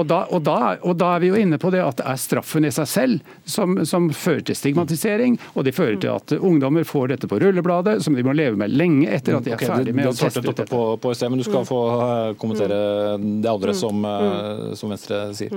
[0.00, 2.20] og, da, og, da, og da er vi jo inne på det at det er
[2.20, 6.86] straffen i seg selv som, som fører til stigmatisering, og det fører til at ungdommer
[6.88, 9.58] får dette på rulle Dagbladet, som de må leve med lenge etter at de er
[9.58, 10.66] okay, ferdig med å teste ut dette.
[10.70, 11.68] På, på sted, men du skal mm.
[11.68, 12.80] få eh, kommentere
[13.20, 13.78] det andre mm.
[13.82, 14.26] som, mm.
[14.30, 15.56] Eh, som Venstre sier.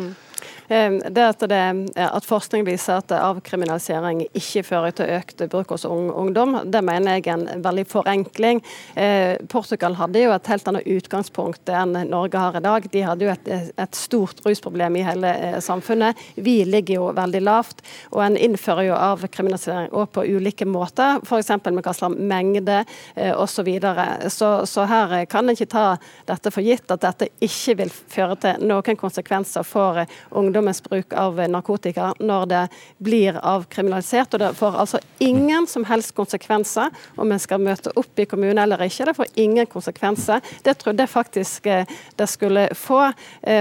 [0.67, 1.62] Det at, det,
[1.99, 7.28] at forskning viser at avkriminalisering ikke fører til økt bruk hos ungdom, det mener jeg
[7.28, 8.62] er en veldig forenkling.
[9.52, 12.88] Portugal hadde jo et helt annet utgangspunkt enn Norge har i dag.
[12.93, 13.49] De hadde jo et,
[13.82, 16.19] et stort rusproblem i hele samfunnet.
[16.36, 21.54] Vi ligger jo veldig lavt, og en innfører jo avkriminalisering òg på ulike måter, f.eks.
[21.65, 22.84] med hva slags mengde
[23.34, 23.73] osv.
[24.30, 25.84] Så, så Så her kan en ikke ta
[26.28, 30.02] dette for gitt, at dette ikke vil føre til noen konsekvenser for
[30.54, 32.62] ungdommens bruk av narkotika når det
[33.02, 34.34] blir avkriminalisert.
[34.34, 38.62] Og det får altså ingen som helst konsekvenser om en skal møte opp i kommunen
[38.62, 39.08] eller ikke.
[39.10, 40.44] Det får ingen konsekvenser.
[40.63, 41.70] Det trodde jeg faktisk
[42.18, 43.00] det skulle få,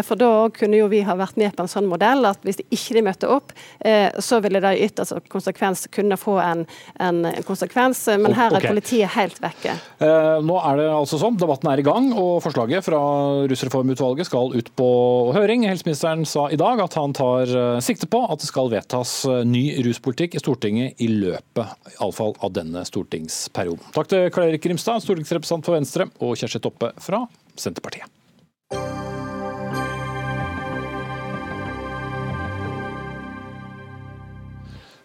[0.04, 2.66] for da kunne jo vi ha vært med på en sånn modell at hvis de
[2.74, 3.54] ikke møtte opp,
[4.20, 6.66] så ville det i ytterste konsekvens kunne få en,
[7.00, 8.04] en konsekvens.
[8.20, 9.74] Men her er politiet helt vekke.
[10.02, 13.00] Eh, nå er det altså sånn, debatten er i gang, og forslaget fra
[13.50, 14.90] rusreformutvalget skal ut på
[15.36, 15.66] høring.
[15.70, 19.42] Helseministeren sa i dag at han tar eh, sikte på at det skal vedtas eh,
[19.48, 23.92] ny ruspolitikk i Stortinget i løpet iallfall av denne stortingsperioden.
[23.96, 27.24] Takk til Karl Erik Grimstad, stortingsrepresentant for Venstre, og Kjersti Toppe fra
[27.58, 28.21] Senterpartiet.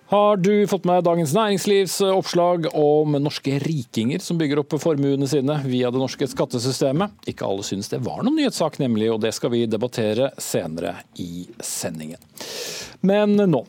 [0.09, 5.57] Har du fått med Dagens Næringslivs oppslag om norske rikinger som bygger opp formuene sine
[5.65, 7.11] via det norske skattesystemet?
[7.27, 11.43] Ikke alle synes det var noen nyhetssak, nemlig, og det skal vi debattere senere i
[11.59, 12.23] sendingen.
[13.03, 13.61] Men nå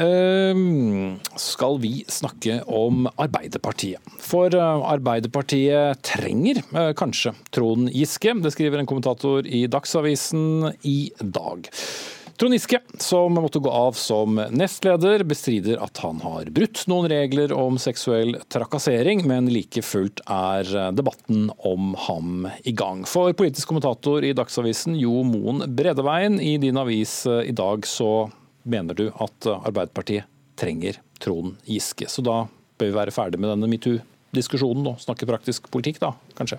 [0.00, 0.64] øh,
[1.38, 4.00] skal vi snakke om Arbeiderpartiet.
[4.16, 6.64] For eh, Arbeiderpartiet trenger
[6.96, 8.32] kanskje Trond Giske.
[8.40, 11.68] Det skriver en kommentator i Dagsavisen i dag.
[12.42, 17.52] Trond Giske, som måtte gå av som nestleder, bestrider at han har brutt noen regler
[17.54, 23.04] om seksuell trakassering, men like fullt er debatten om ham i gang.
[23.06, 28.26] For politisk kommentator i Dagsavisen Jo Moen Bredeveien, i din avis eh, i dag så
[28.66, 30.26] mener du at Arbeiderpartiet
[30.58, 32.10] trenger Trond Giske.
[32.10, 32.40] Så da
[32.74, 36.58] bør vi være ferdig med denne metoo-diskusjonen og snakke praktisk politikk, da, kanskje?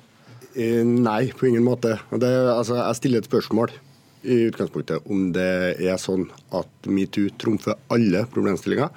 [0.55, 1.97] Eh, nei, på ingen måte.
[2.15, 3.81] Det, altså, jeg stiller et spørsmål
[4.23, 8.91] i utgangspunktet om det er sånn at metoo trumfer alle problemstillinger.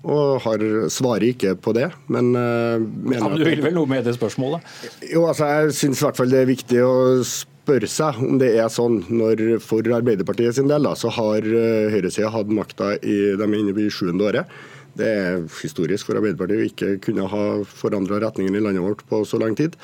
[0.00, 3.90] Og har, svarer ikke på det, men uh, mener ja, men Du vil vel noe
[3.90, 4.64] med det spørsmålet?
[5.10, 6.94] Jo, altså jeg syns i hvert fall det er viktig å
[7.26, 11.90] spørre seg om det er sånn når for Arbeiderpartiet sin del da, så har uh,
[11.92, 14.56] høyresida hatt makta i de er inne i sjuende året.
[14.96, 19.20] Det er historisk for Arbeiderpartiet å ikke kunne ha forandra retningen i landet vårt på
[19.28, 19.76] så lang tid.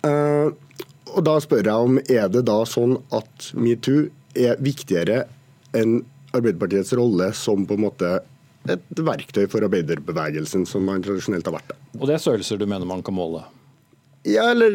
[0.00, 0.56] Uh,
[1.14, 5.24] og da spør jeg om er det da sånn at metoo er viktigere
[5.76, 8.10] enn Arbeiderpartiets rolle som på en måte
[8.70, 11.72] et verktøy for arbeiderbevegelsen, som man tradisjonelt har vært.
[11.98, 13.42] Og det er størrelser du mener man kan måle?
[14.28, 14.74] Ja, eller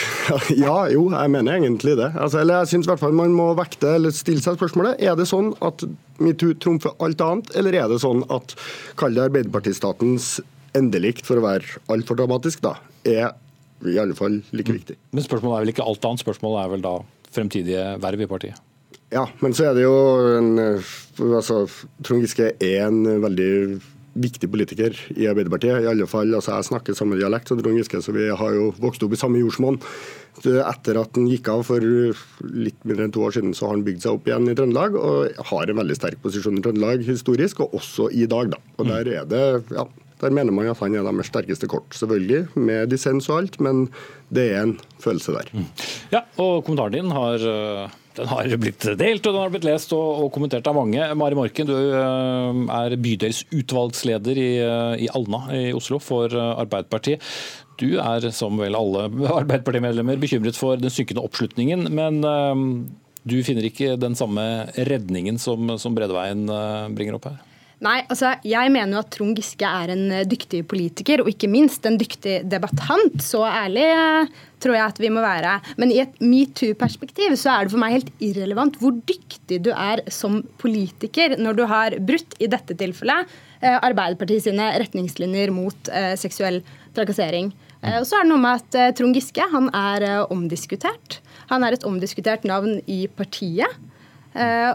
[0.64, 2.08] Ja, jo, jeg mener egentlig det.
[2.14, 5.02] Altså, eller jeg syns i hvert fall man må vekte eller stille seg spørsmålet.
[5.04, 5.84] Er det sånn at
[6.22, 8.56] metoo trumfer alt annet, eller er det sånn at
[9.00, 10.38] kall det Arbeiderpartistatens
[10.78, 13.34] endelikt, for å være altfor dramatisk, da, er
[13.88, 14.96] i alle fall like viktig.
[15.14, 16.96] Men spørsmålet er vel ikke alt annet, spørsmålet er vel da
[17.30, 18.66] fremtidige verv i partiet?
[19.10, 19.94] Ja, men så er det jo
[20.38, 20.50] en,
[21.32, 21.64] altså,
[22.06, 23.80] Trond Giske er en veldig
[24.20, 25.84] viktig politiker i Arbeiderpartiet.
[25.84, 28.70] I alle fall, altså Jeg snakker samme dialekt som Trond Giske, så vi har jo
[28.82, 29.78] vokst opp i samme jordsmonn.
[30.40, 33.86] Etter at han gikk av for litt mindre enn to år siden, så har han
[33.86, 37.64] bygd seg opp igjen i Trøndelag og har en veldig sterk posisjon i Trøndelag historisk,
[37.64, 38.54] og også i dag.
[38.54, 38.62] da.
[38.78, 39.86] Og Der er det ja,
[40.20, 41.96] der mener man at han er deres sterkeste kort.
[41.96, 43.88] Selvfølgelig med dissens og alt, men
[44.28, 45.50] det er en følelse der.
[45.52, 45.66] Mm.
[46.12, 47.46] Ja, og kommentaren din har,
[48.18, 51.08] den har blitt delt og den har blitt lest og, og kommentert av mange.
[51.18, 57.24] Mari Morken, du øh, er bydelsutvalgsleder i, øh, i Alna i Oslo for Arbeiderpartiet.
[57.80, 59.08] Du er, som vel alle
[59.40, 61.88] Arbeiderpartimedlemmer, bekymret for den synkende oppslutningen.
[61.96, 62.20] Men
[63.24, 64.42] du finner ikke den samme
[64.76, 66.44] redningen som, som Bredeveien
[66.96, 67.40] bringer opp her?
[67.80, 71.48] Nei, altså jeg mener jo at Trond Giske er en eh, dyktig politiker, og ikke
[71.48, 73.22] minst en dyktig debattant.
[73.24, 75.54] Så ærlig eh, tror jeg at vi må være.
[75.80, 80.02] Men i et metoo-perspektiv så er det for meg helt irrelevant hvor dyktig du er
[80.12, 83.32] som politiker når du har brutt, i dette tilfellet,
[83.64, 85.90] eh, Arbeiderpartiet sine retningslinjer mot
[86.20, 86.60] seksuell
[86.96, 87.48] trakassering.
[87.80, 91.22] Og så er det noe med at Trond Giske han er omdiskutert.
[91.48, 93.72] Han er et omdiskutert navn i partiet.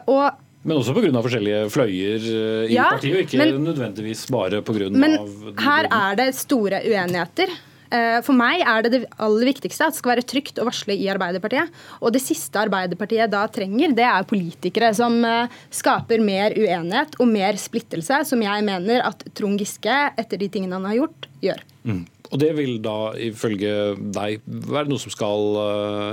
[0.10, 0.24] Og
[0.66, 1.14] men også pga.
[1.22, 4.90] forskjellige fløyer eh, i ja, partiet, og ikke men, nødvendigvis bare pga.
[4.98, 5.20] Men
[5.62, 7.54] her er det store uenigheter.
[7.94, 10.98] Eh, for meg er det det aller viktigste at det skal være trygt å varsle
[10.98, 11.70] i Arbeiderpartiet.
[12.02, 17.30] Og det siste Arbeiderpartiet da trenger, det er politikere som eh, skaper mer uenighet og
[17.30, 21.66] mer splittelse, som jeg mener at Trond Giske, etter de tingene han har gjort, gjør.
[21.86, 22.04] Mm.
[22.32, 23.74] Og det vil da ifølge
[24.18, 25.60] deg være noe som skal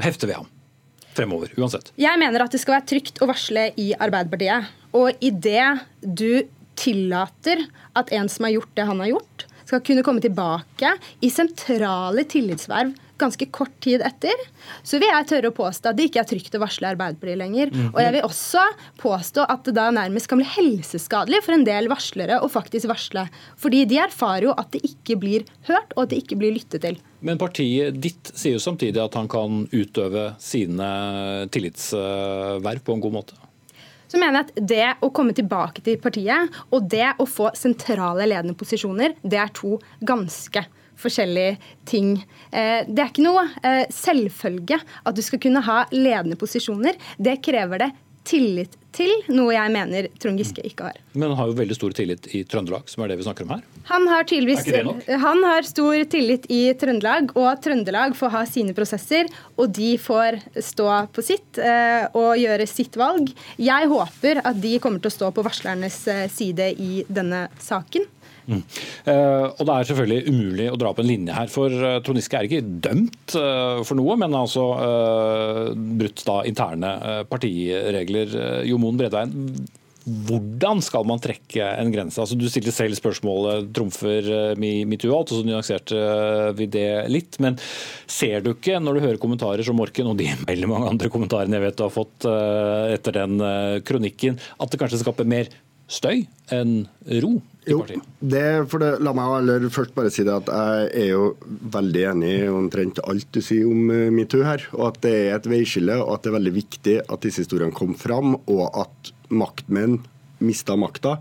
[0.04, 0.51] hefte ved ham?
[1.16, 1.92] Fremover, uansett?
[2.00, 4.72] Jeg mener at det skal være trygt å varsle i Arbeiderpartiet.
[4.96, 6.42] Og idet du
[6.78, 7.66] tillater
[7.98, 12.24] at en som har gjort det han har gjort, skal kunne komme tilbake i sentrale
[12.28, 14.34] tillitsverv ganske kort tid etter,
[14.82, 17.72] så vil jeg tørre å påstå at det ikke er trygt å varsle Arbeiderpartiet lenger.
[17.92, 18.64] Og jeg vil også
[19.02, 23.26] påstå at det da nærmest kan bli helseskadelig for en del varslere å faktisk varsle.
[23.60, 26.84] Fordi de erfarer jo at det ikke blir hørt, og at det ikke blir lyttet
[26.86, 26.98] til.
[27.22, 30.90] Men partiet ditt sier jo samtidig at han kan utøve sine
[31.54, 33.38] tillitsverv på en god måte.
[34.12, 38.26] Så mener jeg at det å komme tilbake til partiet og det å få sentrale
[38.28, 40.66] ledende posisjoner, det er to ganske
[41.02, 41.56] forskjellige
[41.88, 42.14] ting.
[42.50, 46.98] Eh, det er ikke noe eh, selvfølge at du skal kunne ha ledende posisjoner.
[47.18, 47.92] Det krever det
[48.26, 50.98] tillit til, noe jeg mener Trond Giske ikke har.
[51.16, 53.54] Men han har jo veldig stor tillit i Trøndelag, som er det vi snakker om
[53.56, 53.64] her.
[53.88, 54.28] Han har,
[55.24, 59.30] han har stor tillit i Trøndelag, og Trøndelag får ha sine prosesser.
[59.56, 63.32] Og de får stå på sitt eh, og gjøre sitt valg.
[63.58, 66.02] Jeg håper at de kommer til å stå på varslernes
[66.36, 68.06] side i denne saken.
[68.46, 68.62] Mm.
[69.06, 72.18] Eh, og Det er selvfølgelig umulig å dra opp en linje her, for uh, Trond
[72.18, 75.68] Giske er ikke dømt eh, for noe, men altså eh,
[76.00, 78.36] brutt da interne eh, partiregler.
[78.68, 79.32] Jo Moen Bredveien,
[80.02, 82.18] hvordan skal man trekke en grense?
[82.18, 86.00] Altså, du stilte selv spørsmålet trumfer metoo alt, og så nyanserte
[86.58, 87.38] vi det litt.
[87.42, 87.58] Men
[88.10, 91.58] ser du ikke, når du hører kommentarer som Morken, og de veldig mange andre kommentarene
[91.58, 93.38] jeg vet du har fått etter den
[93.86, 95.52] kronikken, at det kanskje skaper mer
[95.92, 96.86] støy enn
[97.22, 97.32] ro
[97.66, 98.06] i partiet?
[98.18, 101.26] Det, for det, la meg først bare si det at jeg er jo
[101.74, 104.64] veldig enig i omtrent alt du sier om eh, metoo her.
[104.78, 107.76] Og at det er et veiskille, og at det er veldig viktig at disse historiene
[107.76, 110.00] kom fram, og at maktmenn
[110.42, 111.20] mista makta.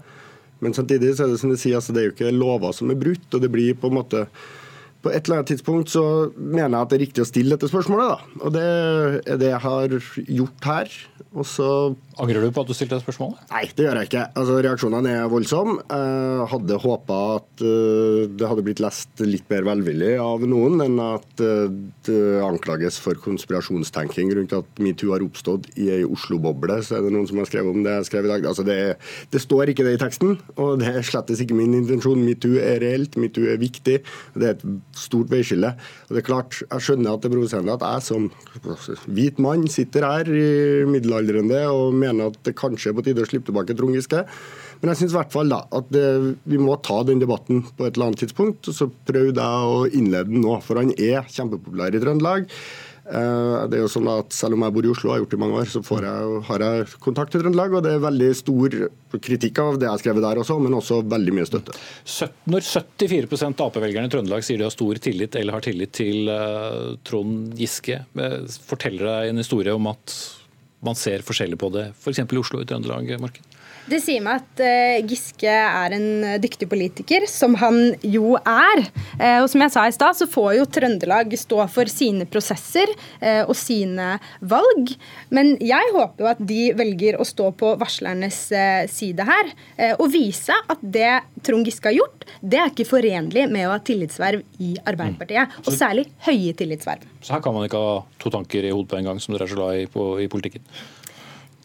[0.62, 2.92] Men samtidig så er det som du sier, altså det er jo ikke lover som
[2.94, 4.26] er brutt, og det blir på en måte
[5.02, 6.04] på et eller annet tidspunkt så
[6.36, 8.12] mener jeg at det er riktig å stille dette spørsmålet.
[8.12, 8.42] da.
[8.46, 8.66] Og det
[9.34, 9.96] er det jeg har
[10.38, 10.98] gjort her.
[11.32, 11.70] Og så
[12.22, 13.40] Angrer du på at du stilte spørsmålet?
[13.50, 14.24] Nei, det gjør jeg ikke.
[14.38, 15.80] Altså, Reaksjonene er voldsomme.
[15.90, 21.00] Jeg hadde håpa at uh, det hadde blitt lest litt mer velvillig av noen enn
[21.02, 21.66] at uh,
[22.06, 26.78] det anklages for konspirasjonstenking rundt at metoo har oppstått i ei Oslo-boble.
[26.86, 28.46] Så er det noen som har skrevet om det jeg skrev i dag.
[28.52, 28.78] Altså, det,
[29.34, 32.22] det står ikke det i teksten, og det er slettes ikke min intensjon.
[32.22, 33.98] Metoo er reelt, metoo er viktig.
[34.38, 34.68] Det er et
[35.08, 35.74] stort veiskille.
[36.06, 38.30] Og det er klart, Jeg skjønner at det er provoserende at jeg som
[39.10, 43.30] hvit mann sitter her i middelaldrende og mener at det kanskje er på tide å
[43.30, 44.26] slippe tilbake Trond Giske.
[44.82, 46.06] Men jeg syns i hvert fall da at det,
[46.50, 48.68] vi må ta den debatten på et eller annet tidspunkt.
[48.68, 52.50] og Så prøvde jeg å innlede den nå, for han er kjempepopulær i Trøndelag.
[53.12, 55.32] Eh, Det er jo sånn at Selv om jeg bor i Oslo og har gjort
[55.34, 57.74] det i mange år, så jeg, har jeg kontakt i Trøndelag.
[57.74, 58.76] Og det er veldig stor
[59.18, 61.76] kritikk av det jeg har skrevet der også, men også veldig mye støtte.
[62.52, 66.30] Når 74 av Ap-velgerne i Trøndelag sier de har stor tillit eller har tillit til
[66.32, 68.38] eh, Trond Giske, eh,
[68.70, 70.16] forteller deg en historie om at
[70.86, 72.24] man ser forskjellig på det, f.eks.
[72.24, 73.14] i Oslo og i Trøndelag?
[73.22, 73.46] Marken?
[73.92, 78.86] Det sier meg at eh, Giske er en eh, dyktig politiker, som han jo er.
[79.18, 82.92] Eh, og som jeg sa i stad, så får jo Trøndelag stå for sine prosesser
[83.22, 84.14] og sine
[84.48, 84.94] valg.
[85.34, 88.38] Men jeg håper jo at de velger å stå på varslernes
[88.92, 89.52] side her,
[89.98, 91.12] og vise at det
[91.46, 95.60] Trond Giske har gjort, det er ikke forenlig med å ha tillitsverv i Arbeiderpartiet.
[95.66, 97.06] Og særlig høye tillitsverv.
[97.22, 99.48] Så her kan man ikke ha to tanker i hodet på en gang, som dere
[99.48, 100.66] er så glad i på, i politikken.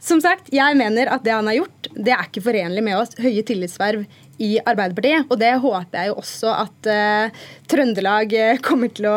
[0.07, 3.25] Som sagt, jeg mener at det han har gjort, det er ikke forenlig med å
[3.25, 4.05] høye tillitsverv
[4.43, 5.27] i Arbeiderpartiet.
[5.31, 9.17] Og det håper jeg jo også at uh, Trøndelag eh, kommer til å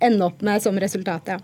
[0.00, 1.34] ende opp med som resultat.
[1.34, 1.38] Ja.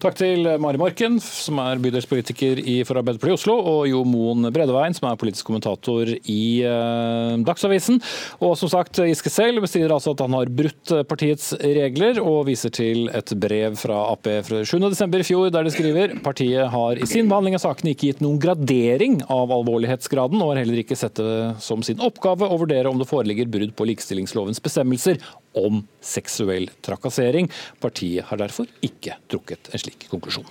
[0.00, 4.48] Takk til Mari Morken, som er bydelspolitiker i for Arbeiderpartiet i Oslo, og Jo Moen
[4.54, 8.00] Bredeveien, som er politisk kommentator i uh, Dagsavisen.
[8.40, 12.72] Og som sagt, Giske selv bestrider altså at han har brutt partiets regler, og viser
[12.72, 15.20] til et brev fra Ap fra 7.12.
[15.20, 18.40] i fjor, der de skriver partiet har i sin behandling av sakene ikke gitt noen
[18.40, 22.98] gradering av alvorlighetsgraden, og har heller ikke sett det som sin oppgave å vurdere om
[23.00, 25.20] det foreligger brudd på likestillingslovens bestemmelser
[25.56, 27.50] om seksuell trakassering.
[27.80, 30.48] Partiet har derfor ikke trukket en slik konklusjon.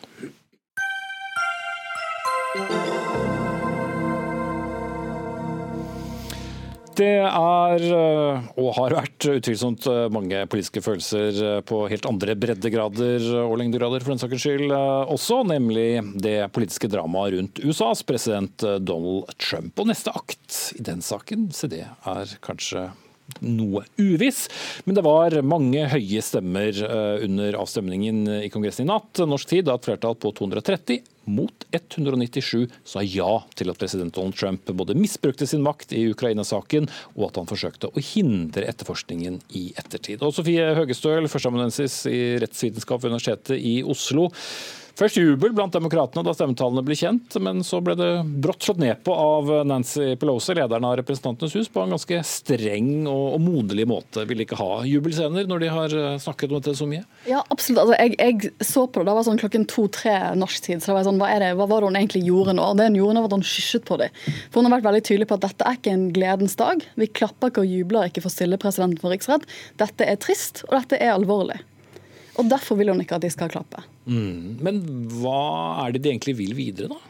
[6.99, 12.35] Det er, øh, og har vært, utvilsomt øh, mange politiske følelser øh, på helt andre
[12.35, 18.65] breddegrader og lengdegrader for den saks skyld også, nemlig det politiske dramaet rundt USAs president
[18.83, 19.79] Donald Trump.
[19.79, 22.89] Og neste akt i den saken, se det er kanskje
[23.45, 24.47] noe uviss,
[24.85, 29.21] men det var mange høye stemmer øh, under avstemningen i Kongressen i natt.
[29.23, 34.37] Norsk tid da et flertall på 230 mot 197 sa ja til at president Donald
[34.39, 39.69] Trump både misbrukte sin makt i Ukraina-saken, og at han forsøkte å hindre etterforskningen i
[39.79, 40.23] ettertid.
[40.25, 44.29] Og Sofie Høgestøl, førsteamanuensis i rettsvitenskap ved Universitetet i Oslo.
[44.97, 48.09] Først jubel blant demokratene da stemmetallene ble kjent, men så ble det
[48.41, 52.91] brått slått ned på av Nancy Pelosi, lederen av Representantenes hus, på en ganske streng
[53.05, 54.25] og, og moderlig måte.
[54.29, 57.05] Ville ikke ha jubelscener når de har eh, snakket om dette så mye?
[57.29, 57.83] Ja, absolutt.
[57.85, 60.83] Altså, jeg, jeg, så på det, det var sånn klokken to-tre norsk tid.
[60.83, 62.67] så det var sånn, hva, det, hva var det hun egentlig gjorde nå?
[62.79, 64.21] Det hun gjorde, nå, var at hun skysjet på dem.
[64.49, 66.85] For hun har vært veldig tydelig på at dette er ikke en gledens dag.
[66.99, 69.47] Vi klapper ikke og jubler ikke for stille presidenten for riksrett.
[69.81, 71.59] Dette er trist, og dette er alvorlig.
[72.39, 73.81] Og Derfor vil hun ikke at de skal klappe.
[74.09, 74.57] Mm.
[74.65, 74.81] Men
[75.19, 77.09] hva er det de egentlig vil videre, da?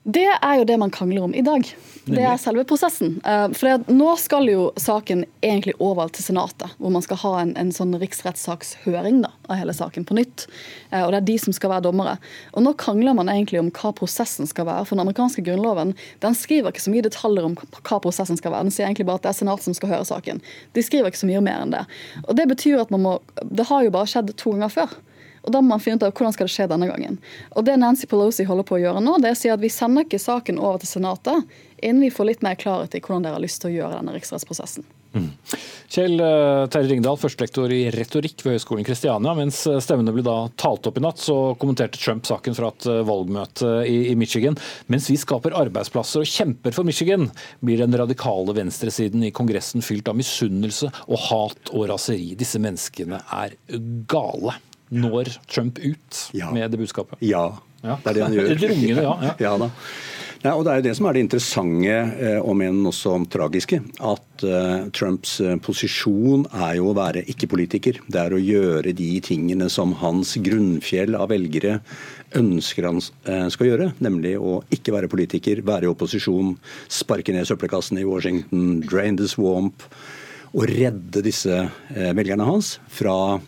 [0.00, 1.66] Det er jo det man krangler om i dag.
[2.08, 3.18] Det er selve prosessen.
[3.20, 7.52] Eh, for Nå skal jo saken egentlig over til Senatet, hvor man skal ha en,
[7.60, 10.46] en sånn riksrettssakshøring da, av hele saken på nytt.
[10.88, 12.16] Eh, og Det er de som skal være dommere.
[12.54, 14.86] Og Nå krangler man egentlig om hva prosessen skal være.
[14.88, 15.92] For Den amerikanske grunnloven
[16.24, 18.70] den skriver ikke så mye detaljer om hva prosessen skal være.
[18.70, 20.40] Den sier egentlig bare at det er Senatet som skal høre saken.
[20.72, 21.84] De skriver ikke så mye mer enn det.
[22.24, 23.14] Og Det betyr at man må
[23.44, 24.98] Det har jo bare skjedd to ganger før.
[25.42, 27.18] Og Da må man finne ut av hvordan skal det skje denne gangen.
[27.56, 29.72] Og Det Nancy Pelosi holder på å gjøre nå, det er å si at vi
[29.72, 33.38] sender ikke saken over til Senatet innen vi får litt mer klarhet i hvordan dere
[33.38, 34.84] har lyst til å gjøre denne riksrettsprosessen.
[35.10, 35.30] Mm.
[35.90, 39.32] Kjell uh, Terje Ringdal, førstelektor i retorikk ved Høgskolen Kristiania.
[39.34, 43.00] Mens stemmene ble da talt opp i natt, så kommenterte Trump saken fra et uh,
[43.08, 44.58] valgmøte i, Michigan.
[44.92, 47.30] Mens vi skaper arbeidsplasser og kjemper for Michigan,
[47.64, 52.36] blir den radikale venstresiden i Kongressen fylt av misunnelse og hat og raseri.
[52.38, 53.56] Disse menneskene er
[54.10, 54.60] gale.
[54.90, 56.50] Når Trump ut ja.
[56.54, 57.20] med det budskapet?
[57.22, 57.98] Ja, ja.
[58.02, 58.54] det er det han gjør.
[58.64, 59.34] Rungende, ja.
[59.38, 59.58] ja.
[59.60, 59.70] da.
[60.40, 63.76] Nei, og Det er jo det som er det interessante, eh, om enn også tragiske.
[64.00, 68.00] At uh, Trumps uh, posisjon er jo å være ikke-politiker.
[68.08, 71.82] Det er å gjøre de tingene som hans grunnfjell av velgere
[72.40, 73.90] ønsker han skal gjøre.
[74.00, 76.54] Nemlig å ikke være politiker, være i opposisjon,
[76.88, 79.82] sparke ned søppelkassene i Washington, drain the swamp.
[80.54, 83.40] Og redde disse velgerne hans fra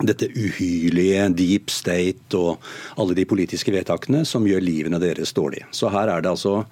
[0.00, 2.62] dette uhyrlige deep state og
[2.96, 5.68] alle de politiske vedtakene som gjør livene deres dårlige.
[5.74, 6.62] Så her er det altså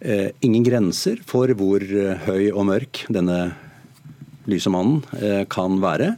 [0.00, 3.54] eh, ingen grenser for hvor eh, høy og mørk denne
[4.50, 6.16] lyse mannen eh, kan være.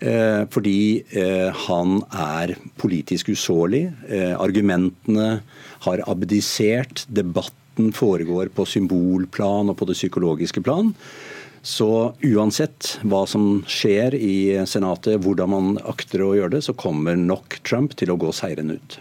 [0.00, 3.86] Eh, fordi eh, han er politisk usårlig.
[4.10, 5.40] Eh, argumentene
[5.86, 7.06] har abdisert.
[7.08, 10.92] Debatten foregår på symbolplan og på det psykologiske plan.
[11.66, 14.36] Så uansett hva som skjer i
[14.70, 18.76] Senatet, hvordan man akter å gjøre det, så kommer nok Trump til å gå seirende
[18.78, 18.98] ut.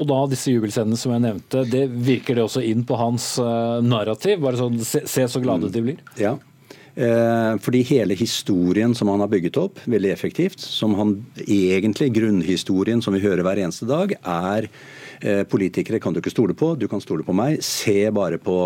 [0.00, 3.82] Og da disse jubelscenene som jeg nevnte, det virker det også inn på hans uh,
[3.82, 4.38] narrativ?
[4.40, 5.74] Bare sånn, se, se så glade mm.
[5.74, 5.98] de blir?
[6.20, 6.36] Ja.
[6.94, 13.02] Eh, fordi hele historien som han har bygget opp, veldig effektivt, som han egentlig, grunnhistorien
[13.02, 14.70] som vi hører hver eneste dag, er
[15.20, 17.58] Eh, politikere kan du ikke stole på, du kan stole på meg.
[17.64, 18.56] Se bare på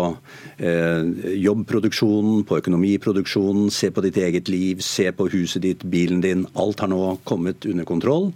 [0.55, 6.45] eh, jobbproduksjonen, på økonomiproduksjonen, se på ditt eget liv, se på huset ditt, bilen din.
[6.55, 8.31] Alt har nå kommet under kontroll.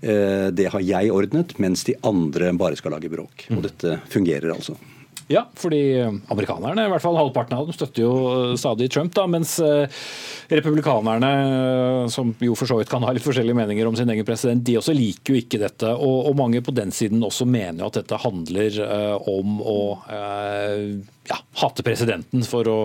[0.00, 3.50] Eh, det har jeg ordnet, mens de andre bare skal lage bråk.
[3.52, 4.78] Og dette fungerer altså.
[5.30, 6.00] Ja, fordi
[6.32, 8.14] amerikanerne, i hvert fall halvparten av dem, støtter jo
[8.58, 9.14] stadig Trump.
[9.14, 9.52] da, Mens
[10.50, 11.30] republikanerne,
[12.10, 14.78] som jo for så vidt kan ha litt forskjellige meninger om sin egen president, de
[14.80, 15.92] også liker jo ikke dette.
[15.94, 19.80] Og, og mange på den siden også mener jo at dette handler uh, om å
[20.10, 20.98] uh,
[21.30, 22.80] ja, hater presidenten, for å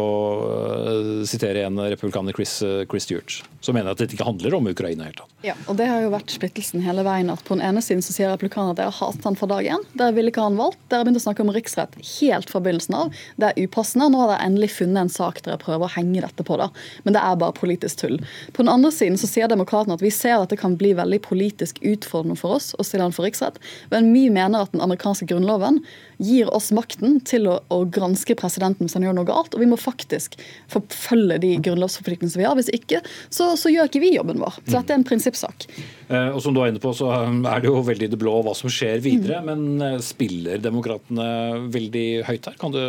[0.46, 4.70] uh, sitere en republikaner, Chris, uh, Chris Stewart, som mener at dette ikke handler om
[4.70, 5.08] Ukraina.
[5.08, 5.32] helt tatt.
[5.46, 7.32] Ja, og Det har jo vært splittelsen hele veien.
[7.34, 9.66] at På den ene siden så sier republikanerne at dere har hatt han fra dag
[9.66, 9.86] én.
[9.98, 10.80] Dere ville ikke ha han valgt.
[10.90, 13.20] Dere har begynt å snakke om riksrett helt fra begynnelsen av.
[13.42, 14.10] Det er upassende.
[14.14, 16.58] Nå har dere endelig funnet en sak dere prøver å henge dette på.
[16.62, 16.70] da.
[17.04, 18.20] Men det er bare politisk tull.
[18.54, 21.22] På den andre siden så sier demokratene at vi ser at det kan bli veldig
[21.26, 23.58] politisk utfordrende for oss å stille han for riksrett.
[23.94, 25.82] Men vi mener at den amerikanske grunnloven
[26.18, 29.56] gir oss makten til å, å granske presidenten hvis han gjør noe galt.
[29.56, 30.38] Og vi må faktisk
[30.72, 32.58] forfølge de grunnlovsforpliktelsene vi har.
[32.60, 34.60] Hvis ikke, så, så, gjør ikke vi jobben vår.
[34.64, 35.68] Så dette er en prinsippsak.
[36.08, 38.56] Eh, og som du er inne på, så er det jo veldig det blå hva
[38.58, 39.42] som skjer videre.
[39.44, 39.52] Mm.
[39.52, 41.30] Men eh, spiller demokratene
[41.74, 42.60] veldig høyt her?
[42.62, 42.82] Kan du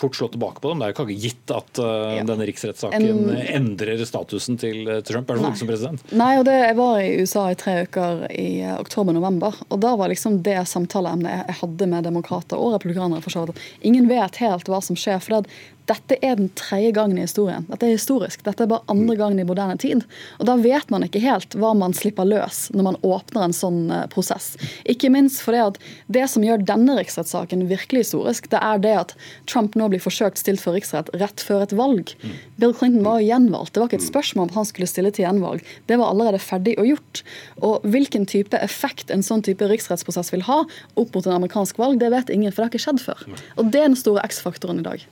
[0.00, 0.82] fort slå tilbake på dem.
[0.82, 2.24] Det er jo ikke gitt at uh, ja.
[2.28, 3.30] denne riksrettssaken en...
[3.60, 6.04] endrer statusen til Trump, er det noe som president.
[6.16, 9.94] Nei, og det, jeg var i USA i tre uker i uh, oktober-november, og da
[9.98, 13.62] var liksom det samtaleemnet jeg hadde med demokrater og republikanere for så vidt.
[13.86, 15.22] Ingen vet helt hva som skjer.
[15.22, 17.66] for det, dette er den tredje gangen i historien.
[17.70, 18.42] Dette er historisk.
[18.46, 19.20] Dette er bare andre mm.
[19.20, 20.02] gangen i moderne tid.
[20.40, 23.78] Og da vet man ikke helt hva man slipper løs når man åpner en sånn
[23.94, 24.54] eh, prosess.
[24.88, 25.78] Ikke minst fordi at
[26.12, 29.14] det som gjør denne riksrettssaken virkelig historisk, det er det at
[29.50, 32.12] Trump nå nå bli forsøkt stilt for riksrett rett før et valg.
[32.60, 33.74] Bill Clinton var jo gjenvalgt.
[33.74, 35.64] Det var ikke et spørsmål om han skulle stille til gjenvalg.
[35.88, 37.22] Det var allerede ferdig og gjort.
[37.66, 40.62] Og hvilken type effekt en sånn type riksrettsprosess vil ha
[40.98, 43.24] opp mot en amerikansk valg, det vet ingen, for det har ikke skjedd før.
[43.60, 45.06] Og det er den store X-faktoren i dag.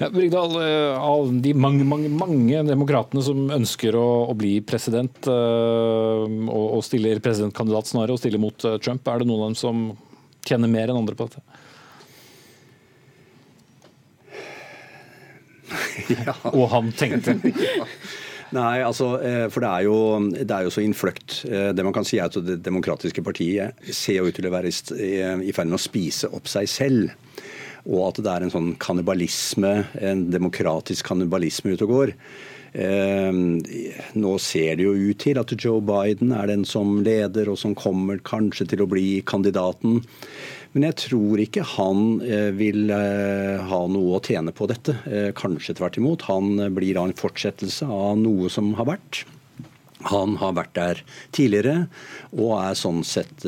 [0.00, 5.30] Ja, Brigdal, eh, av de mange, mange, mange demokratene som ønsker å, å bli president,
[5.30, 9.52] øh, og, og stiller presidentkandidat snarere, og stiller mot øh, Trump, er det noen av
[9.52, 9.84] dem som
[10.44, 11.62] tjener mer enn andre på dette?
[16.12, 16.36] Ja.
[16.56, 17.38] Og han tenkte.
[18.54, 19.96] Nei, altså, eh, for det er, jo,
[20.36, 21.40] det er jo så innfløkt.
[21.48, 24.54] Eh, det man kan si er at Det demokratiske partiet ser jo ut til å
[24.54, 27.14] være i ferd med å spise opp seg selv.
[27.84, 32.14] Og at det er en sånn kannibalisme, en demokratisk kannibalisme ute og går.
[32.74, 33.30] Eh,
[34.18, 37.76] nå ser det jo ut til at Joe Biden er den som leder, og som
[37.78, 40.00] kommer kanskje til å bli kandidaten.
[40.74, 44.96] Men jeg tror ikke han eh, vil eh, ha noe å tjene på dette.
[45.06, 46.26] Eh, kanskje tvert imot.
[46.26, 49.22] Han blir da en fortsettelse av noe som har vært.
[50.10, 51.02] Han har vært der
[51.34, 51.86] tidligere
[52.34, 53.44] og er sånn sett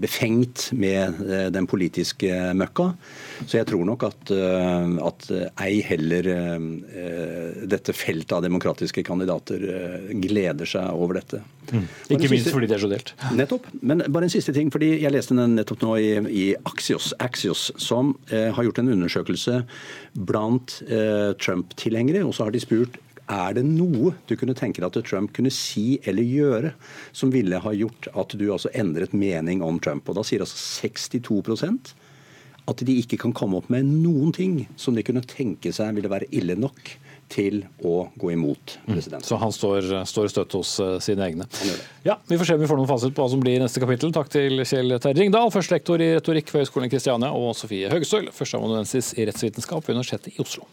[0.00, 1.18] befengt med
[1.54, 2.92] den politiske møkka.
[3.44, 5.26] Så jeg tror nok at, at
[5.64, 6.30] ei heller
[7.74, 9.66] dette feltet av demokratiske kandidater
[10.22, 11.42] gleder seg over dette.
[11.72, 11.86] Mm.
[12.12, 13.12] Ikke minst fordi det er så delt.
[13.36, 13.68] Nettopp.
[13.80, 14.70] Men bare en siste ting.
[14.72, 18.92] fordi Jeg leste den nettopp nå i, i Axios, Axios, som eh, har gjort en
[18.96, 19.62] undersøkelse
[20.14, 22.24] blant eh, Trump-tilhengere.
[22.24, 22.98] og så har de spurt
[23.30, 26.74] er det noe du kunne tenke deg at Trump kunne si eller gjøre
[27.12, 30.08] som ville ha gjort at du altså endret mening om Trump?
[30.08, 31.94] Og Da sier altså 62%
[32.64, 36.12] at de ikke kan komme opp med noen ting som de kunne tenke seg ville
[36.12, 36.94] være ille nok
[37.32, 39.24] til å gå imot presidenten.
[39.24, 39.28] Mm.
[39.28, 41.48] Så han står, står støtt hos uh, sine egne.
[42.04, 44.12] Ja, Vi får se om vi får noen fasit på hva som blir neste kapittel.
[44.14, 48.28] Takk til Kjell Terje Ringdal, førstelektor i retorikk ved Høgskolen i Kristiania, og Sofie Høgestøl,
[48.34, 50.68] førsteamanuensis i rettsvitenskap ved Universitetet i Oslo.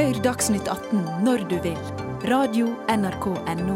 [0.00, 1.80] Hør Dagsnytt 18 når du vil.
[2.30, 3.74] Radio NRK Radio.nrk.no.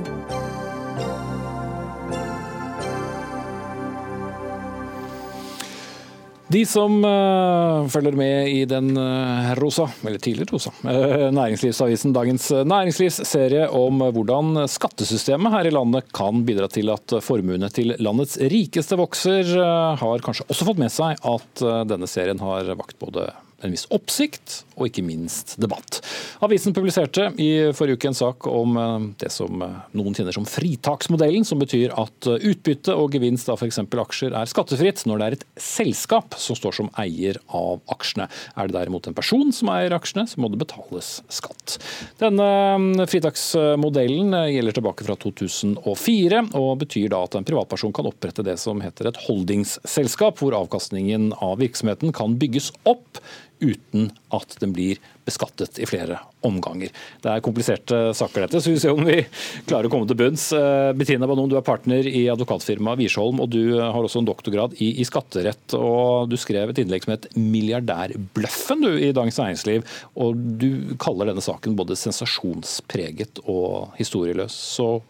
[6.49, 12.49] De som uh, følger med i den uh, rosa, eller tidligere rosa, uh, næringslivsavisen Dagens
[12.72, 18.41] Næringslivs serie om hvordan skattesystemet her i landet kan bidra til at formuene til landets
[18.41, 19.59] rikeste vokser,
[20.01, 23.29] har kanskje også fått med seg at denne serien har vakt både
[23.65, 26.01] en viss oppsikt og ikke minst debatt.
[26.45, 30.47] Avisen publiserte i forrige uke en sak om eh, det som eh, noen kjenner som
[30.49, 33.81] fritaksmodellen, som betyr at eh, utbytte og gevinst av f.eks.
[34.05, 38.27] aksjer er skattefritt når det er et selskap som står som eier av aksjene.
[38.59, 41.79] Er det derimot en person som eier aksjene, så må det betales skatt.
[42.21, 48.57] Denne fritaksmodellen gjelder tilbake fra 2004, og betyr da at en privatperson kan opprette det
[48.61, 53.23] som heter et holdingsselskap, hvor avkastningen av virksomheten kan bygges opp
[53.63, 56.91] uten at den blir beskattet i flere omganger.
[57.23, 59.23] Det er kompliserte saker, dette, så vi ser om vi
[59.69, 60.51] klarer å komme til bunns.
[60.57, 64.77] Eh, Bettina Banon, du er partner i advokatfirmaet Wiersholm, og du har også en doktorgrad
[64.85, 65.77] i, i, skatterett.
[65.79, 69.85] og Du skrev et innlegg som het 'Milliardærbløffen' du, i Dagens Næringsliv.
[70.15, 74.53] og Du kaller denne saken både sensasjonspreget og historieløs.
[74.53, 75.01] Så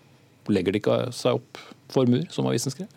[0.49, 2.88] legger det ikke seg opp formuer, som avisen skrev?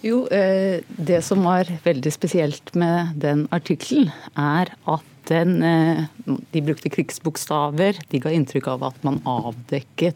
[0.00, 6.04] Jo, eh, Det som var veldig spesielt med den artikkelen, er at den, eh,
[6.52, 7.98] de brukte krigsbokstaver.
[8.08, 10.14] De ga inntrykk av at man avdekket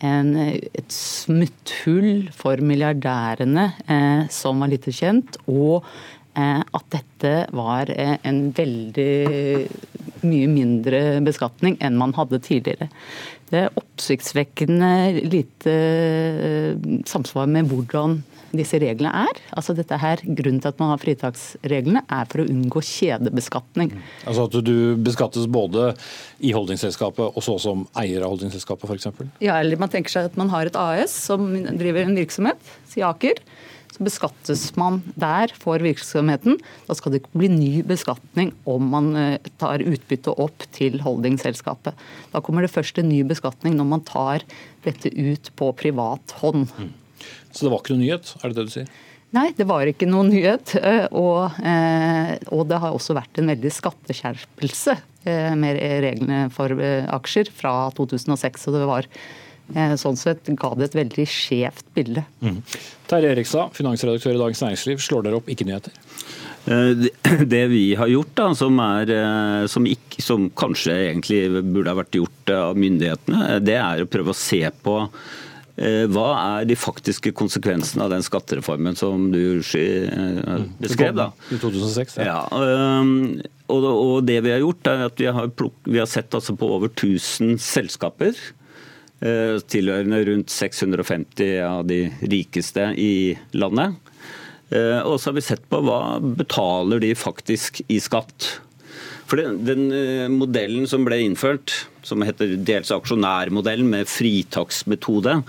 [0.00, 5.36] en, et smutthull for milliardærene eh, som var lite kjent.
[5.46, 5.84] Og
[6.38, 9.66] at dette var en veldig
[10.22, 12.86] mye mindre beskatning enn man hadde tidligere.
[13.50, 15.74] Det er oppsiktsvekkende lite
[17.10, 18.20] samsvar med hvordan
[18.56, 19.40] disse reglene er.
[19.56, 23.92] Altså dette her, Grunnen til at man har fritaksreglene, er for å unngå kjedebeskatning.
[24.24, 24.74] Altså At du
[25.04, 25.92] beskattes både
[26.44, 29.10] i holdningsselskapet og så som eier av holdningsselskapet f.eks.?
[29.44, 33.08] Ja, eller man tenker seg at man har et AS som driver en virksomhet, sier
[33.10, 33.42] Aker.
[33.88, 36.58] Så beskattes man der for virksomheten.
[36.86, 41.96] Da skal det ikke bli ny beskatning om man eh, tar utbytte opp til holdingselskapet.
[42.34, 44.44] Da kommer det først en ny beskatning når man tar
[44.84, 46.68] dette ut på privat hånd.
[46.76, 46.92] Mm.
[47.52, 48.90] Så det var ikke noe nyhet, er det det du sier?
[49.36, 50.72] Nei, det var ikke noen nyhet.
[50.80, 54.94] Eh, og, eh, og, det har også vært en veldig skatteskjerpelse
[55.28, 56.72] eh, med reglene for
[57.18, 58.68] aksjer fra 2006.
[58.70, 59.10] Og det var
[60.00, 62.22] sånn sett ga det et veldig skjevt bilde.
[62.40, 62.62] Mm.
[63.10, 65.02] Terje Erikstad, finansredaktør i Dagens Næringsliv.
[65.04, 65.92] Slår dere opp ikke nyheter?
[67.52, 69.12] Det vi har gjort, da, som, er,
[69.68, 74.32] som, ikke, som kanskje egentlig burde ha vært gjort av myndighetene, det er å prøve
[74.32, 74.96] å se på
[76.10, 81.14] hva er de faktiske konsekvensene av den skattereformen som du eh, beskrev?
[81.14, 81.28] da?
[81.54, 82.40] I 2006, ja.
[82.50, 83.38] ja um,
[83.70, 85.50] og, det vi har gjort, er at vi har,
[85.86, 88.34] vi har sett altså på over 1000 selskaper.
[89.20, 93.98] Eh, tilhørende rundt 650 av de rikeste i landet.
[94.68, 98.58] Og så har vi sett på hva betaler de faktisk i skatt.
[99.28, 101.74] For den, den modellen som ble innført,
[102.06, 105.42] som heter dels aksjonærmodellen med fritaksmetode,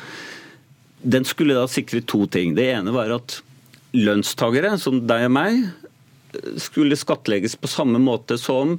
[0.99, 2.57] den skulle da sikre to ting.
[2.57, 3.39] Det ene var at
[3.95, 5.61] lønnstagere, som deg og meg,
[6.61, 8.75] skulle skattlegges på samme måte som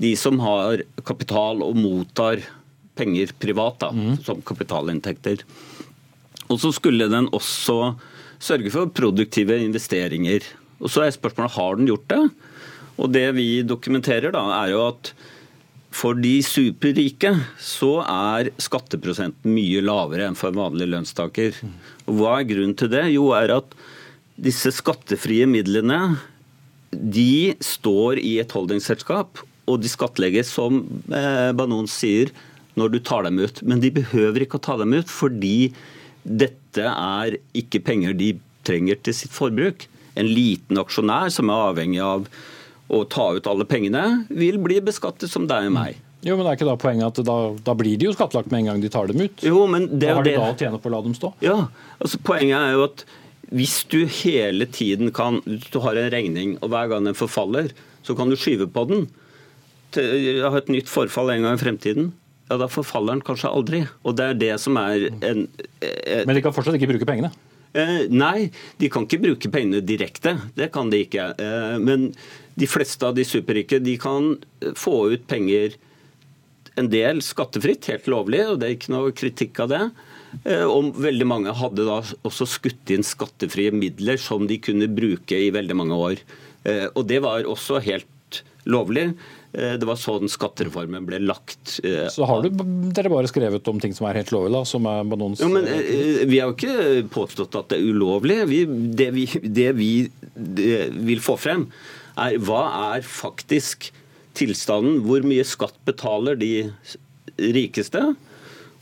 [0.00, 2.40] de som har kapital og mottar
[2.98, 4.16] penger privat, da, mm.
[4.26, 5.44] som kapitalinntekter.
[6.48, 7.94] Og så skulle den også
[8.42, 10.46] sørge for produktive investeringer.
[10.78, 12.22] Og Så er spørsmålet har den gjort det.
[12.98, 15.12] Og Det vi dokumenterer, da, er jo at
[15.94, 17.30] for de superrike
[17.62, 21.56] så er skatteprosenten mye lavere enn for en vanlig lønnstaker.
[22.06, 23.06] Og hva er grunnen til det?
[23.14, 23.72] Jo, er at
[24.38, 26.18] disse skattefrie midlene
[26.92, 30.80] de står i et holdingselskap, og de skattlegges, som
[31.12, 32.30] eh, Banon sier,
[32.78, 33.60] når du tar dem ut.
[33.66, 35.72] Men de behøver ikke å ta dem ut, fordi
[36.24, 38.32] dette er ikke penger de
[38.68, 39.84] trenger til sitt forbruk.
[40.18, 42.28] En liten aksjonær som er avhengig av
[42.88, 45.98] å ta ut alle pengene, vil bli beskattet som deg og meg.
[46.24, 48.64] Jo, men det er ikke da poenget at da, da, blir de jo skattlagt med
[48.64, 49.44] en gang de tar dem ut?
[49.44, 51.30] Jo, men det, Hva har de da å tjene på å la dem stå?
[51.44, 51.58] Ja,
[52.02, 53.04] altså Poenget er jo at
[53.54, 57.70] hvis du hele tiden kan Du har en regning, og hver gang den forfaller,
[58.04, 59.06] så kan du skyve på den.
[59.96, 62.10] Jeg har et nytt forfall en gang i fremtiden.
[62.48, 63.84] Ja, Da forfaller den kanskje aldri.
[64.04, 65.48] Og det er det som er en,
[65.80, 67.30] eh, Men de kan fortsatt ikke bruke pengene?
[67.74, 70.38] Eh, nei, de kan ikke bruke pengene direkte.
[70.56, 71.34] Det kan de ikke.
[71.38, 72.14] Eh, men
[72.58, 74.34] de fleste av de superrike de kan
[74.78, 75.76] få ut penger
[76.78, 79.80] en del skattefritt, helt lovlig, og det er ikke noe kritikk av det.
[80.44, 85.38] Eh, og veldig mange hadde da også skutt inn skattefrie midler som de kunne bruke
[85.38, 86.22] i veldig mange år.
[86.68, 89.08] Eh, og det var også helt lovlig.
[89.56, 91.78] Eh, det var sånn skattereformen ble lagt.
[92.14, 92.62] Så har du,
[92.94, 94.64] dere bare skrevet om ting som er helt lovlig, da?
[94.68, 95.42] Som er banons...
[95.42, 95.66] Jo, men
[96.28, 98.42] Vi har jo ikke påstått at det er ulovlig.
[98.52, 99.92] Vi, det, vi, det vi
[100.38, 101.66] det vil få frem,
[102.18, 102.62] er hva
[102.96, 103.90] er faktisk
[104.38, 105.02] tilstanden?
[105.06, 106.70] Hvor mye skatt betaler de
[107.38, 108.02] rikeste?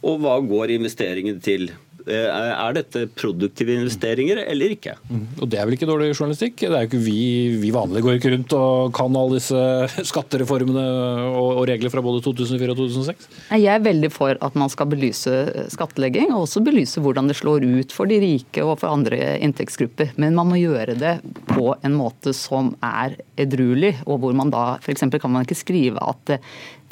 [0.06, 1.70] Og hva går investeringene til?
[2.06, 4.94] Eh, er dette produktive investeringer eller ikke?
[5.10, 5.24] Mm.
[5.40, 6.60] Og Det er vel ikke dårlig journalistikk?
[6.62, 7.22] Det er jo ikke Vi,
[7.58, 9.62] vi vanlige går ikke rundt og kan alle disse
[10.12, 10.84] skattereformene
[11.32, 13.26] og, og regler fra både 2004 og 2006?
[13.58, 15.34] Jeg er veldig for at man skal belyse
[15.74, 20.14] skattlegging, og også belyse hvordan det slår ut for de rike og for andre inntektsgrupper.
[20.20, 21.16] Men man må gjøre det
[21.50, 25.08] på en måte som er edruelig, og hvor man da f.eks.
[25.10, 26.38] kan man ikke skrive at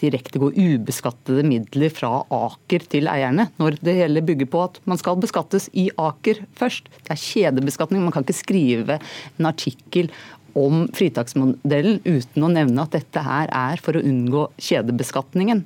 [0.05, 5.01] direkte går ubeskattede midler fra Aker til eierne, når det hele bygger på at man
[5.01, 6.91] skal beskattes i Aker først.
[7.03, 8.05] Det er kjedebeskatning.
[8.05, 8.99] Man kan ikke skrive
[9.39, 10.11] en artikkel
[10.59, 15.65] om fritaksmodellen uten å nevne at dette her er for å unngå kjedebeskatningen.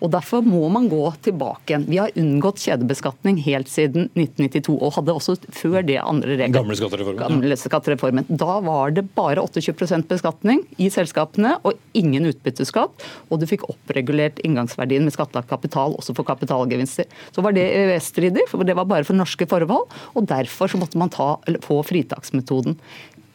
[0.00, 1.86] Og Derfor må man gå tilbake igjen.
[1.88, 6.58] Vi har unngått kjedebeskatning helt siden 1992, og hadde også før det andre regler.
[6.58, 7.20] Gamle skattereformen.
[7.22, 8.28] Gamle skattereformen.
[8.28, 14.40] Da var det bare 28 beskatning i selskapene og ingen utbytteskatt, og du fikk oppregulert
[14.46, 17.08] inngangsverdien med skattlagt kapital også for kapitalgevinster.
[17.34, 21.00] Så var det EØS-stridig, for det var bare for norske forhold, og derfor så måtte
[21.00, 22.78] man ta, få fritaksmetoden.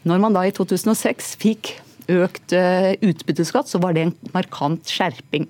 [0.07, 1.75] Når man da i 2006 fikk
[2.07, 5.47] økt eh, utbytteskatt, så var det en markant skjerping.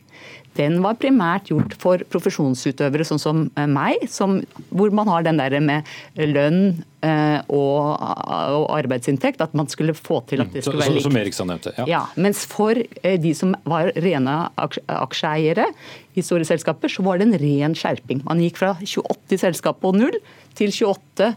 [0.57, 4.39] Den var primært gjort for profesjonsutøvere sånn som eh, meg, som,
[4.71, 5.85] hvor man har den der med
[6.17, 11.05] lønn eh, og, og, arbeidsinntekt, at man skulle få til at det skulle være likt.
[11.05, 11.85] Som Eriksson nevnte, ja.
[11.91, 12.01] ja.
[12.17, 12.81] Mens for
[13.27, 15.69] de som var rene aksjeeiere
[16.17, 18.25] i store selskaper, så var det en ren skjerping.
[18.25, 20.17] Man gikk fra 28 selskap på null
[20.57, 21.35] til 28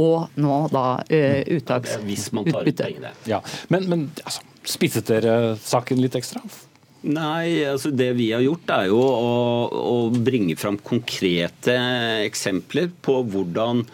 [0.00, 2.90] og nå da uh, uttaksutbytte.
[3.28, 3.42] Ja.
[3.72, 6.42] Men, men altså, spisset dere saken litt ekstra?
[7.00, 9.32] Nei, altså det vi har gjort er jo å,
[9.72, 11.76] å bringe fram konkrete
[12.26, 13.86] eksempler på hvordan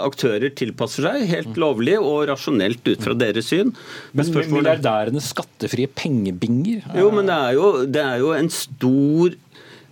[0.00, 3.74] aktører tilpasser seg helt lovlig og rasjonelt ut fra deres syn.
[4.16, 6.86] Men milliardærenes skattefrie pengebinger?
[6.96, 9.36] Jo, men det er jo, det er jo en stor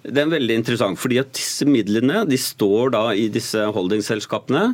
[0.01, 4.71] det er veldig interessant, fordi at disse midlene de står da i disse holdingselskapene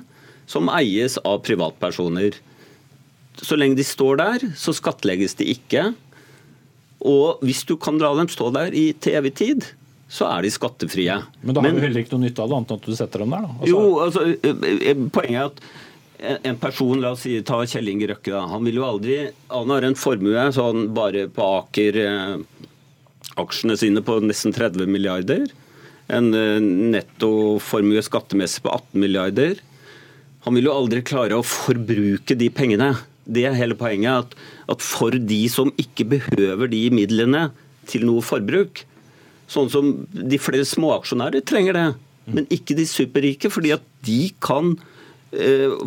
[0.46, 2.38] som eies av privatpersoner.
[3.42, 5.90] Så lenge de står der, så skattlegges de ikke.
[7.06, 9.66] Og hvis du kan la dem stå der i til evig tid,
[10.08, 11.18] så er de skattefrie.
[11.42, 12.96] Men da har Men, du heller ikke noe nytte av det, annet enn at du
[12.96, 13.42] setter dem der?
[13.42, 13.56] da?
[13.58, 13.72] Altså...
[13.72, 15.60] Jo, altså, eh, eh, Poenget
[16.16, 18.46] er at en person, la oss si, ta Kjell Inge Røkke, da.
[18.48, 19.16] han vil jo aldri
[19.52, 22.64] Han har en formue sånn bare på Aker, eh,
[23.36, 25.48] aksjene sine på nesten 30 milliarder.
[26.06, 26.30] en
[26.94, 29.58] nettoformue skattemessig på 18 milliarder.
[30.46, 32.92] Han vil jo aldri klare å forbruke de pengene.
[33.26, 34.22] Det er hele poenget.
[34.22, 34.36] At,
[34.76, 37.48] at for de som ikke behøver de midlene
[37.90, 38.84] til noe forbruk,
[39.50, 41.86] sånn som de flere småaksjonærer trenger det,
[42.30, 44.74] men ikke de superrike, fordi at de kan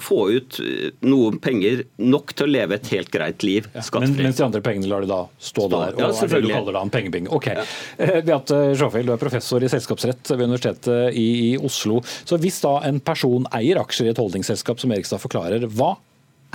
[0.03, 3.69] få ut eh, noen penger nok til å leve et helt greit liv.
[3.73, 6.33] Ja, men, mens de andre pengene lar du da stå, stå der, og ja, er
[6.33, 7.29] det du kaller da en pengebing.
[7.33, 7.47] Ok.
[7.55, 7.65] Ja.
[7.97, 12.01] Eh, Beate Sjåfjell, du er professor i selskapsrett ved Universitetet i, i, Oslo.
[12.27, 15.95] Så Hvis da en person eier aksjer i et holdingsselskap som Erikstad forklarer, hva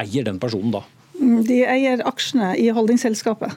[0.02, 0.84] eier den personen da?
[1.14, 3.54] De eier aksjene i holdningsselskapet.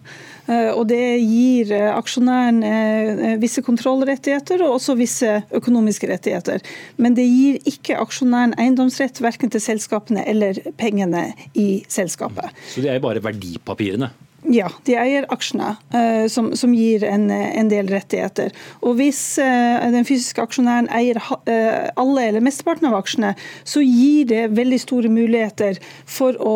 [0.47, 6.63] Eh, og det gir eh, aksjonæren eh, visse kontrollrettigheter og også visse økonomiske rettigheter.
[6.97, 12.55] Men det gir ikke aksjonæren eiendomsrett verken til selskapene eller pengene i selskapet.
[12.71, 14.13] Så det er jo bare verdipapirene?
[14.47, 18.53] Ja, de eier aksjene, uh, som, som, gir en, en, del rettigheter.
[18.79, 23.33] Og Hvis uh, den fysiske aksjonæren eier uh, alle eller mesteparten av aksjene,
[23.67, 26.53] så gir det veldig store muligheter for å,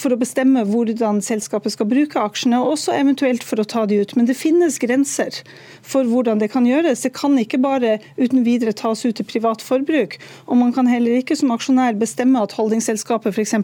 [0.00, 4.00] for å, bestemme hvordan selskapet skal bruke aksjene, og også eventuelt for å ta de
[4.02, 4.16] ut.
[4.18, 5.44] Men det finnes grenser
[5.86, 7.04] for hvordan det kan gjøres.
[7.06, 10.18] Det kan ikke bare uten videre tas ut til privat forbruk.
[10.50, 13.54] Og man kan heller ikke som aksjonær bestemme at holdningsselskapet f.eks.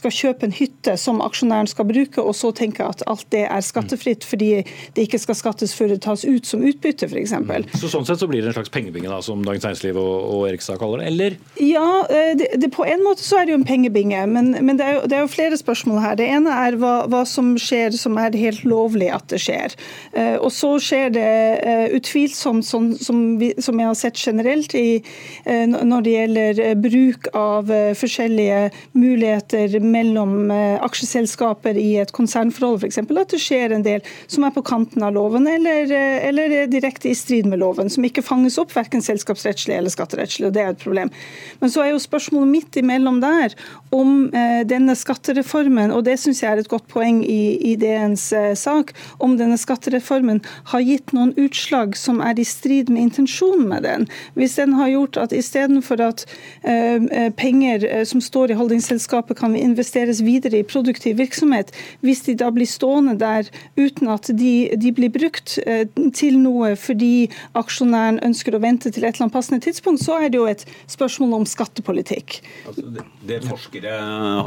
[0.00, 3.64] skal kjøpe en hytte som aksjonæren skal bruke, og så tenke at alt det er
[3.64, 4.50] skattefritt fordi
[4.96, 7.34] det ikke skal skattes før det tas ut som utbytte, f.eks.
[7.80, 10.46] Så sånn sett så blir det en slags pengebinge, da, som Dagens Næringsliv og, og
[10.50, 11.36] Erikstad kaller det, eller?
[11.62, 14.80] Ja, eh, det, det, på en måte så er det jo en pengebinge, men, men
[14.80, 16.18] det, er jo, det, er jo, flere spørsmål her.
[16.20, 19.76] Det ene er hva, hva, som skjer som er helt lovlig at det skjer.
[20.12, 21.28] Eh, og så skjer det
[21.62, 25.02] eh, utvilsomt, sånn som, vi, som jeg har sett generelt i,
[25.46, 28.58] når det gjelder bruk av forskjellige
[28.96, 34.64] muligheter mellom aksjeselskaper i et konsernforhold, f.eks at det skjer en del som er på
[34.66, 35.90] kanten av loven eller,
[36.28, 40.48] eller direkte i strid med loven, som ikke fanges opp verken selskapsrettslig eller skatterettslig.
[40.48, 41.12] og Det er et problem.
[41.60, 43.54] Men så er jo spørsmålet midt imellom der
[43.94, 48.26] om eh, denne skattereformen, og det syns jeg er et godt poeng i, i DNs
[48.36, 53.68] eh, sak, om denne skattereformen har gitt noen utslag som er i strid med intensjonen
[53.68, 54.08] med den.
[54.38, 56.26] Hvis den har gjort at istedenfor at
[56.62, 62.24] eh, eh penger eh, som står i holdningsselskapet kan investeres videre i produktiv virksomhet, hvis
[62.26, 67.30] de da blir stående der uten at de, de blir brukt eh, til noe fordi
[67.58, 70.66] aksjonæren ønsker å vente til et eller annet passende tidspunkt, så er det jo et
[70.90, 72.40] spørsmål om skattepolitikk.
[72.66, 73.96] Altså det, det, forskere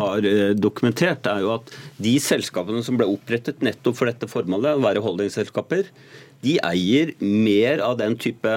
[0.01, 1.71] har eh, dokumentert, er jo at
[2.01, 5.87] de selskapene som ble opprettet nettopp for dette formålet, å være holdingselskaper,
[6.45, 8.51] de eier mer av den type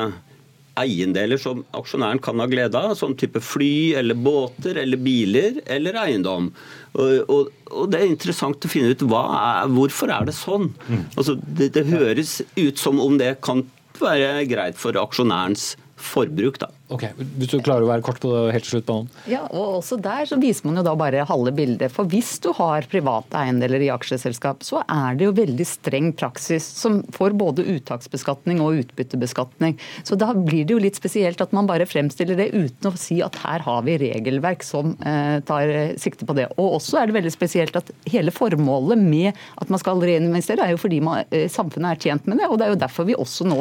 [0.81, 5.99] eiendeler som aksjonæren kan ha glede av, sånn type fly eller båter eller biler eller
[6.05, 6.51] eiendom.
[6.95, 10.71] Og, og, og Det er interessant å finne ut er, hvorfor er det sånn.
[11.17, 13.67] Altså, det, det høres ut som om det kan
[13.99, 16.61] være greit for aksjonærens forbruk.
[16.63, 16.71] da.
[16.89, 17.03] Ok,
[17.37, 19.09] Hvis du klarer å være kort på det helt slutt, Banan.
[19.29, 21.93] Ja, og også der så viser man jo da bare halve bildet.
[21.93, 26.65] For hvis du har private eiendeler i aksjeselskap, så er det jo veldig streng praksis
[26.65, 29.77] som får både uttaksbeskatning og utbyttebeskatning.
[30.01, 33.19] Så da blir det jo litt spesielt at man bare fremstiller det uten å si
[33.25, 36.49] at her har vi regelverk som eh, tar sikte på det.
[36.57, 40.73] Og også er det veldig spesielt at hele formålet med at man skal reinvestere, er
[40.73, 42.49] jo fordi man, eh, samfunnet er tjent med det.
[42.49, 43.61] Og det er jo derfor vi også nå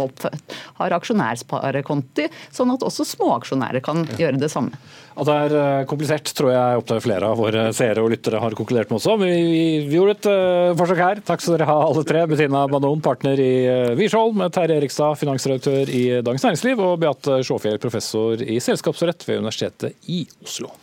[0.79, 4.77] har aksjonærsparekonti, sånn at også småaksjonærer kan gjøre det samme.
[5.17, 8.55] At det er eh, komplisert, tror jeg opptar flere av våre seere og lyttere har
[8.57, 9.17] konkludert med også.
[9.23, 11.21] Vi, vi, vi gjorde et uh, forsøk her.
[11.25, 12.23] Takk skal dere ha alle tre.
[12.29, 14.45] Bettina Banon, partner i uh, Wiersholm.
[14.53, 16.83] Terje Erikstad, finansredaktør i Dagens Næringsliv.
[16.85, 20.75] Og Beate Sjåfjell, professor i selskapsrett ved Universitetet i Oslo.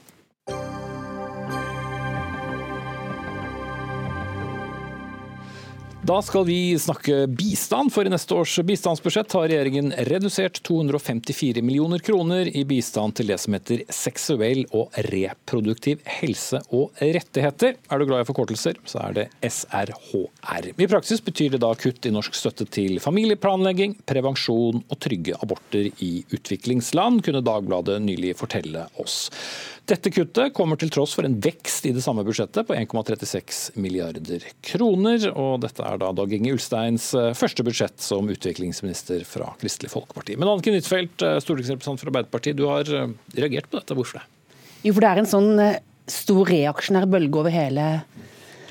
[6.04, 12.02] Da skal vi snakke bistand, for i neste års bistandsbudsjett har regjeringen redusert 254 millioner
[12.04, 17.78] kroner i bistand til det som heter seksuell og reproduktiv helse og rettigheter.
[17.88, 20.68] Er du glad i forkortelser, så er det SRHR.
[20.76, 25.88] I praksis betyr det da kutt i norsk støtte til familieplanlegging, prevensjon og trygge aborter
[26.04, 29.30] i utviklingsland, kunne Dagbladet nylig fortelle oss.
[29.84, 34.46] Dette kuttet kommer til tross for en vekst i det samme budsjettet på 1,36 milliarder
[34.64, 35.26] kroner.
[35.36, 40.38] og Dette er da Dag Inge Ulsteins eh, første budsjett som utviklingsminister fra Kristelig Folkeparti.
[40.40, 43.98] Men Anniken Huitfeldt, eh, stortingsrepresentant for Arbeiderpartiet, du har eh, reagert på dette.
[43.98, 44.24] Hvorfor det?
[44.86, 45.52] Jo, for det er en sånn
[46.08, 47.88] stor reaksjonær bølge over hele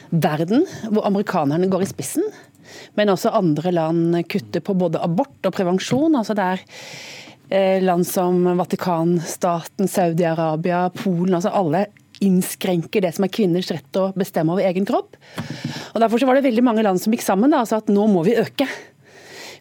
[0.09, 2.25] verden, hvor amerikanerne går i spissen.
[2.97, 6.17] Men også andre land kutter på både abort og prevensjon.
[6.17, 6.65] altså det er
[7.83, 11.35] land som Vatikanstaten, Saudi-Arabia, Polen.
[11.37, 11.85] altså Alle
[12.23, 15.17] innskrenker det som er kvinners rett til å bestemme over egen kropp.
[15.93, 18.07] Og Derfor var det veldig mange land som gikk sammen da, og sa at nå
[18.09, 18.67] må vi øke.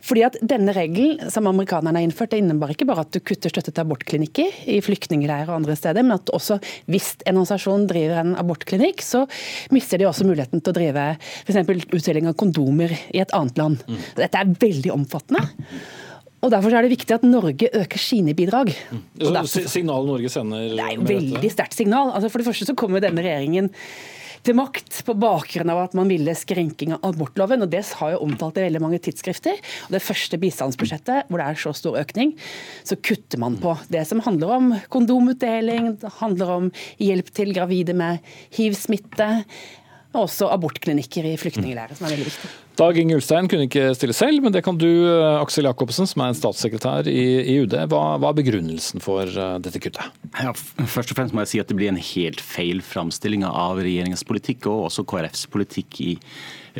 [0.02, 3.52] Fordi at Denne regelen som amerikanerne har innført, det innebar ikke bare at du kutter
[3.52, 6.58] støtte til abortklinikker i flyktningleirer og andre steder, men at også
[6.90, 9.24] hvis en organisasjon driver en abortklinikk, så
[9.74, 11.08] mister de også muligheten til å drive
[11.46, 11.60] f.eks.
[11.86, 13.84] utdeling av kondomer i et annet land.
[13.86, 14.00] Mm.
[14.24, 15.46] Dette er veldig omfattende.
[16.42, 18.72] Og Derfor er det viktig at Norge øker sine bidrag.
[18.90, 19.02] Mm.
[19.20, 20.72] Derfor, Signalet Norge sender?
[20.74, 22.10] Det er jo veldig sterkt signal.
[22.16, 23.70] Altså For det første så kommer denne regjeringen
[24.42, 27.62] til makt på bakgrunn av at man ville skrenking av abortloven.
[27.62, 29.60] og Det har jo omtalt i veldig mange tidsskrifter.
[29.86, 32.34] og Det første bistandsbudsjettet hvor det er så stor økning,
[32.82, 37.94] så kutter man på det som handler om kondomutdeling, det handler om hjelp til gravide
[37.94, 38.18] med
[38.58, 39.30] hiv-smitte,
[40.12, 42.50] og også abortklinikker i flyktningleirer, som er veldig viktig.
[42.80, 44.88] Dag Inge Ulstein kunne ikke stille selv, men det kan du,
[45.42, 47.76] Aksel Jacobsen, som er en statssekretær i, i UD.
[47.92, 50.08] Hva, hva, er begrunnelsen for uh, dette kuttet?
[50.40, 53.82] Ja, først og fremst må jeg si at det blir en helt feil framstilling av
[53.84, 56.12] regjeringens politikk, og også KrFs politikk i,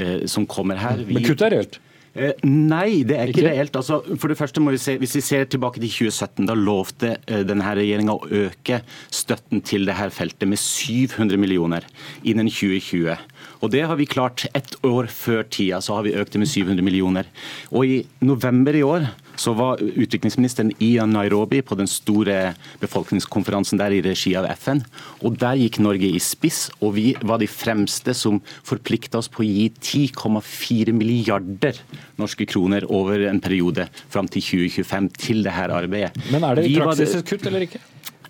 [0.01, 1.05] eh, som kommer her.
[1.05, 1.19] Vi...
[1.19, 1.83] Men kuttet er reelt?
[2.13, 3.53] Eh, nei, det er ikke, ikke?
[3.55, 3.77] reelt.
[3.79, 7.15] Altså, for det første må vi se, Hvis vi ser tilbake til 2017, da lovte
[7.25, 11.87] eh, denne regjeringa å øke støtten til dette feltet med 700 millioner
[12.23, 13.17] innen 2020.
[13.63, 15.81] Og Det har vi klart ett år før tida.
[15.81, 17.27] så har vi økt det med 700 millioner.
[17.71, 19.07] Og I november i år
[19.37, 24.83] så var utviklingsministeren i Nairobi på den store befolkningskonferansen der i regi av FN.
[25.23, 29.43] og Der gikk Norge i spiss, og vi var de fremste som forplikta oss på
[29.43, 31.79] å gi 10,4 milliarder
[32.19, 36.13] norske kroner over en periode fram til 2025 til dette arbeidet.
[36.31, 37.81] Men er det i praksis et kutt eller ikke?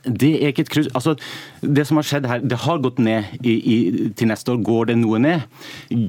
[0.02, 0.88] Det er ikke et kryss.
[0.98, 1.14] Altså,
[1.62, 3.28] det som har skjedd her, det har gått ned.
[3.46, 3.76] I, i,
[4.18, 5.46] til neste år går det noe ned.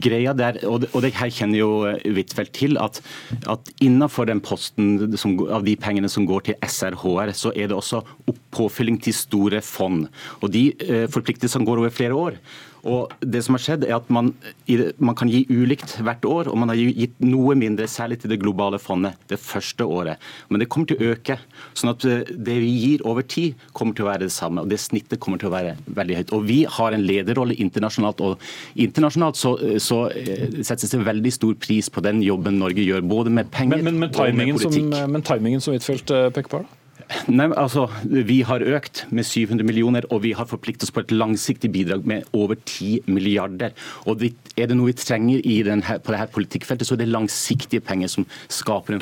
[0.03, 1.69] Greia der, og det, og det her kjenner jo
[2.03, 2.99] Huitfeldt til, at,
[3.49, 7.77] at innenfor den posten som, av de pengene som går til SRHR, så er det
[7.77, 8.01] også
[8.53, 10.07] påfylling til store fond.
[10.41, 12.39] Og De eh, forpliktelsene går over flere år.
[12.83, 14.33] Og det som har skjedd er at man,
[14.99, 18.41] man, kan gi ulikt hvert år, og man har gitt noe mindre, særlig til det
[18.41, 20.19] globale fondet, det første året.
[20.51, 21.37] Men det kommer til å øke.
[21.79, 24.65] sånn at eh, det vi gir over tid, kommer til å være det samme.
[24.65, 26.35] Og det snittet kommer til å være veldig høyt.
[26.35, 28.43] Og vi har en lederrolle internasjonalt, og
[28.75, 33.31] internasjonalt så, så eh, settes det veldig stor pris på den jobben Norge gjør, både
[33.33, 34.91] med penger men, men, men og med politikk.
[34.91, 36.65] Som, men timingen som Huitfeldt eh, peker på?
[36.65, 36.82] da?
[37.27, 41.13] Nei, altså, Vi har økt med 700 millioner, og vi har forpliktet oss på et
[41.13, 43.73] langsiktig bidrag med over 10 milliarder.
[44.05, 44.23] Og
[44.57, 48.25] Er det noe vi trenger denne, på dette politikkfeltet, så er det langsiktige penger som
[48.49, 49.01] skaper en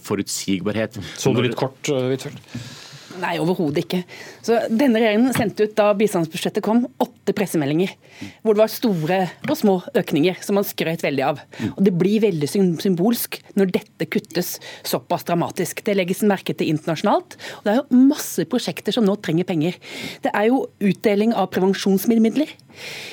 [0.00, 1.00] forutsigbarhet.
[1.16, 2.88] Så du litt kort, Huitfeldt?
[3.18, 3.98] Nei, overhodet ikke.
[4.46, 7.96] Så Denne regjeringen sendte ut da bistandsbudsjettet kom, åtte pressemeldinger.
[8.44, 11.40] Hvor det var store og små økninger, som man skrøt veldig av.
[11.72, 14.52] Og Det blir veldig symbolsk når dette kuttes
[14.86, 15.82] såpass dramatisk.
[15.86, 17.34] Det legges merke til internasjonalt.
[17.58, 19.80] og Det er jo masse prosjekter som nå trenger penger.
[20.22, 22.54] Det er jo utdeling av prevensjonsmidler.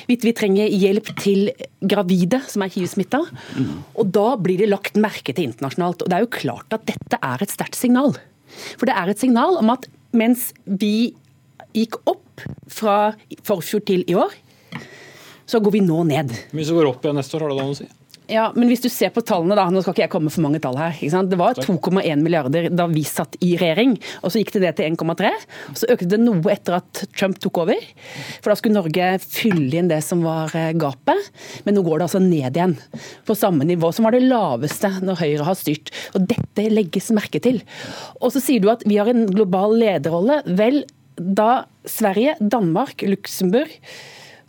[0.06, 1.50] Vi, trenger hjelp til
[1.82, 3.24] gravide som er hiv-smitta.
[3.98, 6.04] Og da blir det lagt merke til internasjonalt.
[6.04, 8.14] Og det er jo klart at dette er et sterkt signal.
[8.76, 11.12] For det er et signal om at mens vi
[11.76, 13.14] gikk opp fra
[13.46, 14.34] forfjor til i år,
[15.48, 16.32] så går vi nå ned.
[16.52, 17.88] Hvis vi går opp igjen neste år, har det noe å si?
[18.28, 20.58] Ja, men hvis du ser på tallene, da, nå skal ikke jeg komme for mange
[20.60, 20.92] tall her.
[21.28, 24.90] Det var 2,1 milliarder da vi satt i regjering, og så gikk det ned til
[24.90, 25.30] 1,3.
[25.80, 27.86] Så økte det noe etter at Trump tok over,
[28.42, 31.30] for da skulle Norge fylle inn det som var eh, gapet.
[31.64, 32.76] Men nå går det altså ned igjen,
[33.24, 35.94] på samme nivå som var det laveste når Høyre har styrt.
[36.12, 37.62] Og dette legges merke til.
[38.20, 40.42] Og så sier du at vi har en global lederrolle.
[40.60, 40.82] Vel,
[41.16, 43.72] da Sverige, Danmark, Luxembourg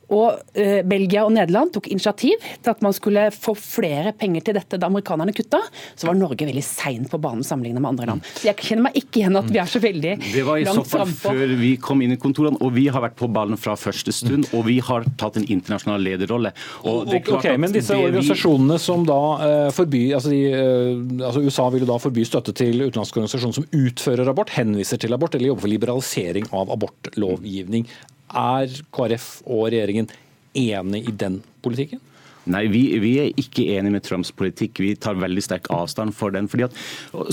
[0.10, 4.58] og eh, Belgia og Nederland tok initiativ til at man skulle få flere penger til
[4.58, 5.62] dette da amerikanerne kutta,
[5.96, 8.26] så var Norge veldig sein på banen sammenlignet med andre land.
[8.40, 10.36] Så Jeg kjenner meg ikke igjen at vi er så veldig langt frampå.
[10.40, 13.18] Det var i så fall før vi kom inn i kontorene, og vi har vært
[13.20, 14.50] på ballen fra første stund.
[14.58, 16.54] Og vi har tatt en internasjonal lederrolle.
[16.84, 21.92] ok, Men disse organisasjonene som da eh, forbyr altså, de, eh, altså USA vil jo
[21.92, 25.74] da forby støtte til utenlandske organisasjoner som utfører abort, henviser til abort eller jobber for
[25.76, 27.88] liberalisering av abortlovgivning.
[28.30, 30.10] Er KrF og regjeringen
[30.58, 32.02] enig i den politikken?
[32.50, 34.82] Nei, vi, vi, er ikke enig med Trumps politikk.
[34.82, 36.50] Vi tar veldig sterk avstand for den.
[36.50, 36.78] fordi at,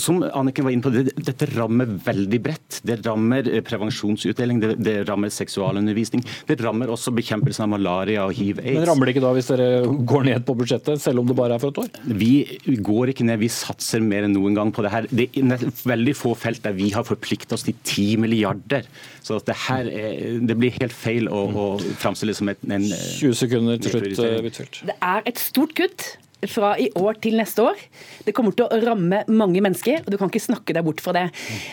[0.03, 2.81] Som Anniken var inne på, det, Dette rammer veldig bredt.
[2.87, 6.25] Det rammer eh, prevensjonsutdeling, det, det rammer seksualundervisning.
[6.49, 8.77] Det rammer også bekjempelsen av malaria og hiv-aids.
[8.77, 9.69] Men Rammer det ikke da hvis dere
[10.13, 12.17] går ned på budsjettet, selv om det bare er for et år?
[12.21, 15.09] Vi går ikke ned, vi satser mer enn noen gang på det her.
[15.11, 18.85] Det er veldig få felt der vi har forpliktet oss til 10 milliarder.
[19.27, 21.67] Så det her er, det blir helt feil å, å
[21.99, 26.07] framstille som en, en 20 sekunder til slutt, Huitfeldt er et stort kutt,
[26.45, 27.81] fra i år til neste år.
[28.27, 31.15] Det kommer til å ramme mange mennesker, og du kan ikke snakke deg bort fra
[31.17, 31.25] det.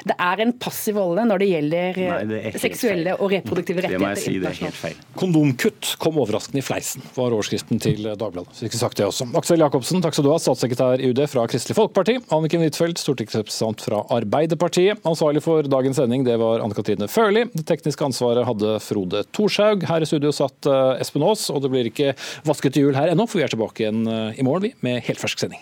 [0.07, 3.20] Det er en passiv rolle når det gjelder Nei, det seksuelle feil.
[3.20, 5.01] og reproduktive Det må jeg rettigheter si, det er helt feil.
[5.20, 8.55] Kondomkutt kom overraskende i fleisen, var overskriften til Dagbladet.
[8.55, 9.28] Så ikke sagt det også.
[9.36, 12.18] Aksel Jacobsen, takk skal du ha, statssekretær i UD fra Kristelig Folkeparti.
[12.36, 15.03] Anniken Huitfeldt, stortingsrepresentant fra Arbeiderpartiet.
[15.07, 17.45] Ansvarlig for dagens sending, det var Anne Katrine Førli.
[17.51, 19.84] Det tekniske ansvaret hadde Frode Thorshaug.
[19.91, 22.14] Her i studio satt eh, Espen Aas, og det blir ikke
[22.47, 24.05] vasket jul her ennå, for vi er tilbake igjen
[24.38, 25.62] i i morgen vi, med helt fersk sending.